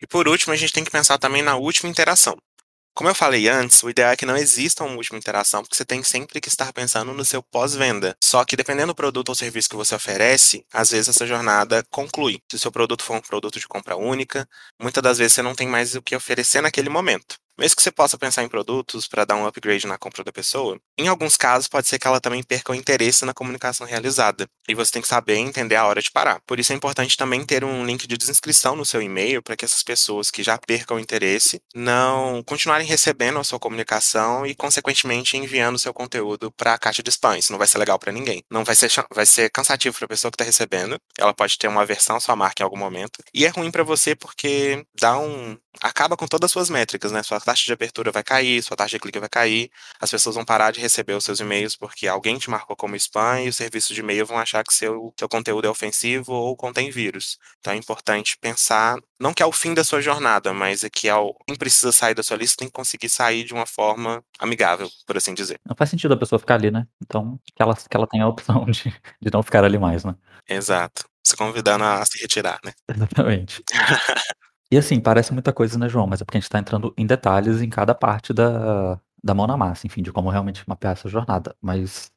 E 0.00 0.06
por 0.06 0.26
último, 0.28 0.52
a 0.52 0.56
gente 0.56 0.72
tem 0.72 0.84
que 0.84 0.90
pensar 0.90 1.18
também 1.18 1.42
na 1.42 1.56
última 1.56 1.88
interação. 1.88 2.36
Como 2.96 3.10
eu 3.10 3.14
falei 3.14 3.48
antes, 3.48 3.82
o 3.82 3.90
ideal 3.90 4.12
é 4.12 4.16
que 4.16 4.24
não 4.24 4.36
exista 4.36 4.84
uma 4.84 4.94
última 4.94 5.18
interação, 5.18 5.62
porque 5.62 5.74
você 5.74 5.84
tem 5.84 6.00
sempre 6.04 6.40
que 6.40 6.48
estar 6.48 6.72
pensando 6.72 7.12
no 7.12 7.24
seu 7.24 7.42
pós-venda. 7.42 8.16
Só 8.22 8.44
que 8.44 8.56
dependendo 8.56 8.92
do 8.92 8.94
produto 8.94 9.30
ou 9.30 9.34
serviço 9.34 9.68
que 9.68 9.74
você 9.74 9.96
oferece, 9.96 10.64
às 10.72 10.90
vezes 10.90 11.08
essa 11.08 11.26
jornada 11.26 11.84
conclui. 11.90 12.40
Se 12.48 12.54
o 12.54 12.58
seu 12.58 12.70
produto 12.70 13.02
for 13.02 13.16
um 13.16 13.20
produto 13.20 13.58
de 13.58 13.66
compra 13.66 13.96
única, 13.96 14.48
muitas 14.80 15.02
das 15.02 15.18
vezes 15.18 15.32
você 15.32 15.42
não 15.42 15.56
tem 15.56 15.66
mais 15.66 15.96
o 15.96 16.02
que 16.02 16.14
oferecer 16.14 16.60
naquele 16.60 16.88
momento. 16.88 17.36
Mesmo 17.58 17.76
que 17.76 17.82
você 17.82 17.92
possa 17.92 18.18
pensar 18.18 18.42
em 18.42 18.48
produtos 18.48 19.06
para 19.06 19.24
dar 19.24 19.36
um 19.36 19.46
upgrade 19.46 19.86
na 19.86 19.96
compra 19.96 20.24
da 20.24 20.32
pessoa, 20.32 20.78
em 20.98 21.08
alguns 21.08 21.36
casos 21.36 21.68
pode 21.68 21.86
ser 21.88 21.98
que 21.98 22.06
ela 22.06 22.20
também 22.20 22.42
perca 22.42 22.72
o 22.72 22.74
interesse 22.74 23.24
na 23.24 23.32
comunicação 23.32 23.86
realizada. 23.86 24.46
E 24.68 24.74
você 24.74 24.92
tem 24.92 25.02
que 25.02 25.08
saber 25.08 25.36
entender 25.36 25.76
a 25.76 25.86
hora 25.86 26.02
de 26.02 26.10
parar. 26.10 26.40
Por 26.46 26.58
isso 26.58 26.72
é 26.72 26.76
importante 26.76 27.16
também 27.16 27.44
ter 27.44 27.64
um 27.64 27.84
link 27.84 28.06
de 28.06 28.16
desinscrição 28.16 28.74
no 28.74 28.84
seu 28.84 29.00
e-mail 29.00 29.42
para 29.42 29.56
que 29.56 29.64
essas 29.64 29.82
pessoas 29.82 30.30
que 30.30 30.42
já 30.42 30.58
percam 30.58 30.96
o 30.96 31.00
interesse 31.00 31.60
não 31.74 32.42
continuarem 32.44 32.86
recebendo 32.86 33.38
a 33.38 33.44
sua 33.44 33.58
comunicação 33.58 34.44
e, 34.46 34.54
consequentemente, 34.54 35.36
enviando 35.36 35.76
o 35.76 35.78
seu 35.78 35.94
conteúdo 35.94 36.50
para 36.52 36.74
a 36.74 36.78
caixa 36.78 37.02
de 37.02 37.10
spam. 37.10 37.38
Isso 37.38 37.52
não 37.52 37.58
vai 37.58 37.68
ser 37.68 37.78
legal 37.78 37.98
para 37.98 38.12
ninguém. 38.12 38.42
Não 38.50 38.64
vai 38.64 38.74
ser, 38.74 38.90
vai 39.12 39.26
ser 39.26 39.50
cansativo 39.50 39.96
para 39.96 40.06
a 40.06 40.08
pessoa 40.08 40.30
que 40.30 40.36
está 40.36 40.44
recebendo. 40.44 40.98
Ela 41.18 41.34
pode 41.34 41.58
ter 41.58 41.68
uma 41.68 41.82
aversão 41.82 42.16
à 42.16 42.20
sua 42.20 42.34
marca 42.34 42.62
em 42.62 42.64
algum 42.64 42.78
momento. 42.78 43.22
E 43.32 43.44
é 43.44 43.48
ruim 43.48 43.70
para 43.70 43.84
você 43.84 44.14
porque 44.16 44.84
dá 44.98 45.18
um, 45.18 45.56
acaba 45.80 46.16
com 46.16 46.26
todas 46.26 46.48
as 46.48 46.52
suas 46.52 46.70
métricas, 46.70 47.12
né? 47.12 47.22
Sua 47.22 47.40
taxa 47.44 47.64
de 47.64 47.72
abertura 47.72 48.10
vai 48.10 48.22
cair, 48.22 48.62
sua 48.62 48.76
taxa 48.76 48.96
de 48.96 49.00
clique 49.00 49.18
vai 49.18 49.28
cair, 49.28 49.70
as 50.00 50.10
pessoas 50.10 50.34
vão 50.34 50.44
parar 50.44 50.70
de 50.70 50.80
receber 50.80 51.14
os 51.14 51.24
seus 51.24 51.40
e-mails 51.40 51.76
porque 51.76 52.06
alguém 52.06 52.38
te 52.38 52.50
marcou 52.50 52.76
como 52.76 52.96
spam 52.96 53.42
e 53.42 53.48
os 53.48 53.56
serviços 53.56 53.94
de 53.94 54.00
e-mail 54.00 54.26
vão 54.26 54.38
achar 54.38 54.64
que 54.64 54.72
seu, 54.72 55.12
seu 55.18 55.28
conteúdo 55.28 55.66
é 55.66 55.70
ofensivo 55.70 56.32
ou 56.32 56.56
contém 56.56 56.90
vírus. 56.90 57.38
Então 57.60 57.72
é 57.72 57.76
importante 57.76 58.36
pensar, 58.40 58.96
não 59.18 59.32
que 59.32 59.42
é 59.42 59.46
o 59.46 59.52
fim 59.52 59.74
da 59.74 59.84
sua 59.84 60.00
jornada, 60.00 60.52
mas 60.52 60.84
é 60.84 60.90
que 60.90 61.08
ao, 61.08 61.34
quem 61.46 61.56
precisa 61.56 61.92
sair 61.92 62.14
da 62.14 62.22
sua 62.22 62.36
lista 62.36 62.56
tem 62.58 62.68
que 62.68 62.74
conseguir 62.74 63.08
sair 63.08 63.44
de 63.44 63.52
uma 63.52 63.66
forma 63.66 64.22
amigável, 64.38 64.88
por 65.06 65.16
assim 65.16 65.34
dizer. 65.34 65.60
Não 65.66 65.76
faz 65.76 65.90
sentido 65.90 66.14
a 66.14 66.16
pessoa 66.16 66.38
ficar 66.38 66.54
ali, 66.54 66.70
né? 66.70 66.86
Então 67.02 67.38
que 67.44 67.62
ela, 67.62 67.74
que 67.74 67.96
ela 67.96 68.06
tenha 68.06 68.24
a 68.24 68.28
opção 68.28 68.64
de, 68.70 68.90
de 69.20 69.30
não 69.32 69.42
ficar 69.42 69.64
ali 69.64 69.78
mais, 69.78 70.04
né? 70.04 70.14
Exato. 70.48 71.04
Se 71.26 71.36
convidando 71.36 71.84
a 71.84 72.04
se 72.04 72.20
retirar, 72.20 72.58
né? 72.62 72.72
Exatamente. 72.88 73.62
E 74.70 74.76
assim, 74.76 75.00
parece 75.00 75.32
muita 75.32 75.52
coisa, 75.52 75.78
né, 75.78 75.88
João? 75.88 76.06
Mas 76.06 76.20
é 76.20 76.24
porque 76.24 76.38
a 76.38 76.40
gente 76.40 76.46
está 76.48 76.58
entrando 76.58 76.92
em 76.96 77.06
detalhes 77.06 77.62
em 77.62 77.68
cada 77.70 77.94
parte 77.94 78.32
da, 78.32 79.00
da 79.22 79.34
mão 79.34 79.46
na 79.46 79.56
massa, 79.56 79.86
enfim, 79.86 80.02
de 80.02 80.12
como 80.12 80.30
realmente 80.30 80.66
mapear 80.68 80.92
essa 80.94 81.08
jornada. 81.08 81.54
Mas 81.60 82.10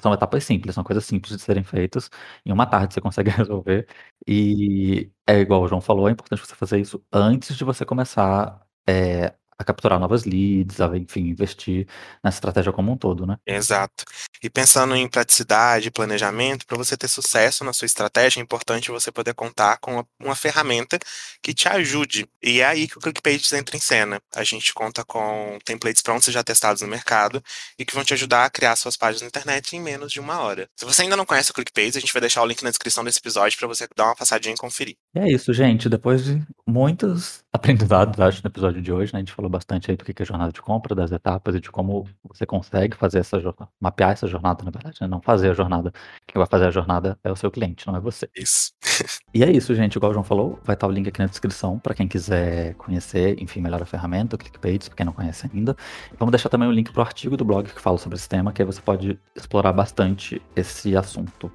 são 0.00 0.12
etapas 0.12 0.44
simples, 0.44 0.74
são 0.74 0.84
coisas 0.84 1.04
simples 1.04 1.36
de 1.36 1.42
serem 1.42 1.64
feitas. 1.64 2.10
Em 2.44 2.52
uma 2.52 2.66
tarde 2.66 2.94
você 2.94 3.00
consegue 3.00 3.30
resolver. 3.30 3.88
E 4.26 5.10
é 5.26 5.38
igual 5.40 5.62
o 5.62 5.68
João 5.68 5.80
falou, 5.80 6.08
é 6.08 6.12
importante 6.12 6.40
você 6.46 6.54
fazer 6.54 6.80
isso 6.80 7.02
antes 7.12 7.56
de 7.56 7.64
você 7.64 7.84
começar 7.84 8.60
é, 8.88 9.34
a 9.58 9.64
capturar 9.64 9.98
novas 9.98 10.24
leads, 10.24 10.80
a, 10.80 10.96
enfim, 10.96 11.28
investir 11.28 11.86
nessa 12.22 12.36
estratégia 12.36 12.72
como 12.72 12.92
um 12.92 12.96
todo, 12.96 13.26
né? 13.26 13.36
Exato. 13.46 14.04
E 14.42 14.50
pensando 14.50 14.94
em 14.96 15.08
praticidade, 15.08 15.90
planejamento, 15.90 16.66
para 16.66 16.76
você 16.76 16.96
ter 16.96 17.08
sucesso 17.08 17.64
na 17.64 17.72
sua 17.72 17.86
estratégia, 17.86 18.40
é 18.40 18.42
importante 18.42 18.90
você 18.90 19.12
poder 19.12 19.34
contar 19.34 19.78
com 19.78 19.94
uma, 19.94 20.06
uma, 20.20 20.34
ferramenta 20.34 20.98
que 21.42 21.54
te 21.54 21.68
ajude. 21.68 22.26
E 22.42 22.60
é 22.60 22.66
aí 22.66 22.88
que 22.88 22.98
o 22.98 23.00
ClickPages 23.00 23.52
entra 23.52 23.76
em 23.76 23.80
cena. 23.80 24.20
A 24.34 24.44
gente 24.44 24.74
conta 24.74 25.04
com 25.04 25.58
templates 25.64 26.02
prontos 26.02 26.28
e 26.28 26.32
já 26.32 26.42
testados 26.42 26.82
no 26.82 26.88
mercado 26.88 27.42
e 27.78 27.84
que 27.84 27.94
vão 27.94 28.04
te 28.04 28.14
ajudar 28.14 28.44
a 28.44 28.50
criar 28.50 28.76
suas 28.76 28.96
páginas 28.96 29.22
na 29.22 29.28
internet 29.28 29.76
em 29.76 29.80
menos 29.80 30.12
de 30.12 30.20
uma 30.20 30.40
hora. 30.40 30.68
Se 30.76 30.84
você 30.84 31.02
ainda 31.02 31.16
não 31.16 31.26
conhece 31.26 31.50
o 31.50 31.54
ClickPages, 31.54 31.96
a 31.96 32.00
gente 32.00 32.12
vai 32.12 32.20
deixar 32.20 32.42
o 32.42 32.46
link 32.46 32.62
na 32.62 32.70
descrição 32.70 33.04
desse 33.04 33.18
episódio 33.18 33.58
para 33.58 33.68
você 33.68 33.86
dar 33.96 34.06
uma 34.06 34.16
passadinha 34.16 34.54
e 34.54 34.58
conferir. 34.58 34.96
E 35.14 35.18
é 35.18 35.30
isso, 35.30 35.52
gente. 35.52 35.90
Depois 35.90 36.24
de 36.24 36.42
muitos 36.66 37.44
aprendizados, 37.52 38.18
acho, 38.18 38.42
no 38.42 38.48
episódio 38.48 38.80
de 38.80 38.90
hoje, 38.90 39.12
né? 39.12 39.18
A 39.18 39.20
gente 39.20 39.32
falou 39.32 39.50
bastante 39.50 39.90
aí 39.90 39.96
do 39.96 40.04
que 40.04 40.22
é 40.22 40.24
jornada 40.24 40.50
de 40.50 40.62
compra, 40.62 40.94
das 40.94 41.12
etapas 41.12 41.54
e 41.54 41.60
de 41.60 41.70
como 41.70 42.08
você 42.24 42.46
consegue 42.46 42.96
fazer 42.96 43.18
essa 43.18 43.38
jornada, 43.38 43.68
mapear 43.78 44.12
essa 44.12 44.26
jornada, 44.26 44.64
na 44.64 44.70
verdade, 44.70 44.96
né? 45.02 45.06
Não 45.06 45.20
fazer 45.20 45.50
a 45.50 45.52
jornada. 45.52 45.92
Quem 46.26 46.38
vai 46.38 46.46
fazer 46.46 46.64
a 46.64 46.70
jornada 46.70 47.18
é 47.22 47.30
o 47.30 47.36
seu 47.36 47.50
cliente, 47.50 47.86
não 47.86 47.94
é 47.94 48.00
você. 48.00 48.26
Isso. 48.34 48.72
E 49.34 49.44
é 49.44 49.50
isso, 49.50 49.74
gente. 49.74 49.96
Igual 49.96 50.12
o 50.12 50.14
João 50.14 50.24
falou, 50.24 50.58
vai 50.64 50.74
estar 50.74 50.86
o 50.86 50.90
link 50.90 51.08
aqui 51.08 51.20
na 51.20 51.26
descrição 51.26 51.78
para 51.78 51.94
quem 51.94 52.08
quiser 52.08 52.74
conhecer, 52.76 53.36
enfim, 53.42 53.60
melhor 53.60 53.82
a 53.82 53.86
ferramenta, 53.86 54.36
o 54.36 54.38
ClickPages, 54.38 54.88
para 54.88 54.96
quem 54.96 55.06
não 55.06 55.12
conhece 55.12 55.48
ainda. 55.52 55.76
Vamos 56.18 56.32
deixar 56.32 56.48
também 56.48 56.68
o 56.68 56.72
link 56.72 56.90
pro 56.90 57.02
artigo 57.02 57.36
do 57.36 57.44
blog 57.44 57.68
que 57.68 57.80
fala 57.80 57.98
sobre 57.98 58.16
esse 58.16 58.28
tema, 58.28 58.50
que 58.50 58.62
aí 58.62 58.66
você 58.66 58.80
pode 58.80 59.18
explorar 59.36 59.74
bastante 59.74 60.40
esse 60.56 60.96
assunto. 60.96 61.52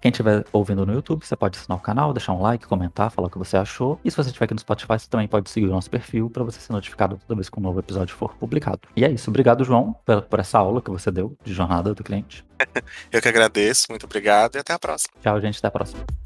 Quem 0.00 0.10
estiver 0.10 0.44
ouvindo 0.52 0.84
no 0.84 0.92
YouTube, 0.92 1.24
você 1.24 1.36
pode 1.36 1.58
assinar 1.58 1.78
o 1.78 1.80
canal, 1.80 2.12
deixar 2.12 2.32
um 2.32 2.40
like, 2.40 2.66
comentar, 2.96 3.10
falar 3.10 3.28
o 3.28 3.30
que 3.30 3.38
você 3.38 3.56
achou. 3.56 4.00
E 4.04 4.10
se 4.10 4.16
você 4.16 4.30
estiver 4.30 4.46
aqui 4.46 4.54
no 4.54 4.60
Spotify, 4.60 4.98
você 4.98 5.08
também 5.08 5.28
pode 5.28 5.50
seguir 5.50 5.66
o 5.66 5.70
nosso 5.70 5.90
perfil 5.90 6.30
para 6.30 6.42
você 6.42 6.58
ser 6.58 6.72
notificado 6.72 7.18
toda 7.26 7.36
vez 7.36 7.50
que 7.50 7.58
um 7.58 7.62
novo 7.62 7.78
episódio 7.78 8.16
for 8.16 8.34
publicado. 8.34 8.80
E 8.96 9.04
é 9.04 9.10
isso. 9.10 9.28
Obrigado, 9.30 9.64
João, 9.64 9.94
por, 10.04 10.22
por 10.22 10.40
essa 10.40 10.58
aula 10.58 10.80
que 10.80 10.90
você 10.90 11.10
deu 11.10 11.36
de 11.44 11.52
jornada 11.52 11.94
do 11.94 12.02
cliente. 12.02 12.44
Eu 13.12 13.20
que 13.20 13.28
agradeço, 13.28 13.86
muito 13.90 14.06
obrigado 14.06 14.56
e 14.56 14.58
até 14.58 14.72
a 14.72 14.78
próxima. 14.78 15.12
Tchau, 15.22 15.40
gente. 15.40 15.58
Até 15.58 15.68
a 15.68 15.70
próxima. 15.70 16.25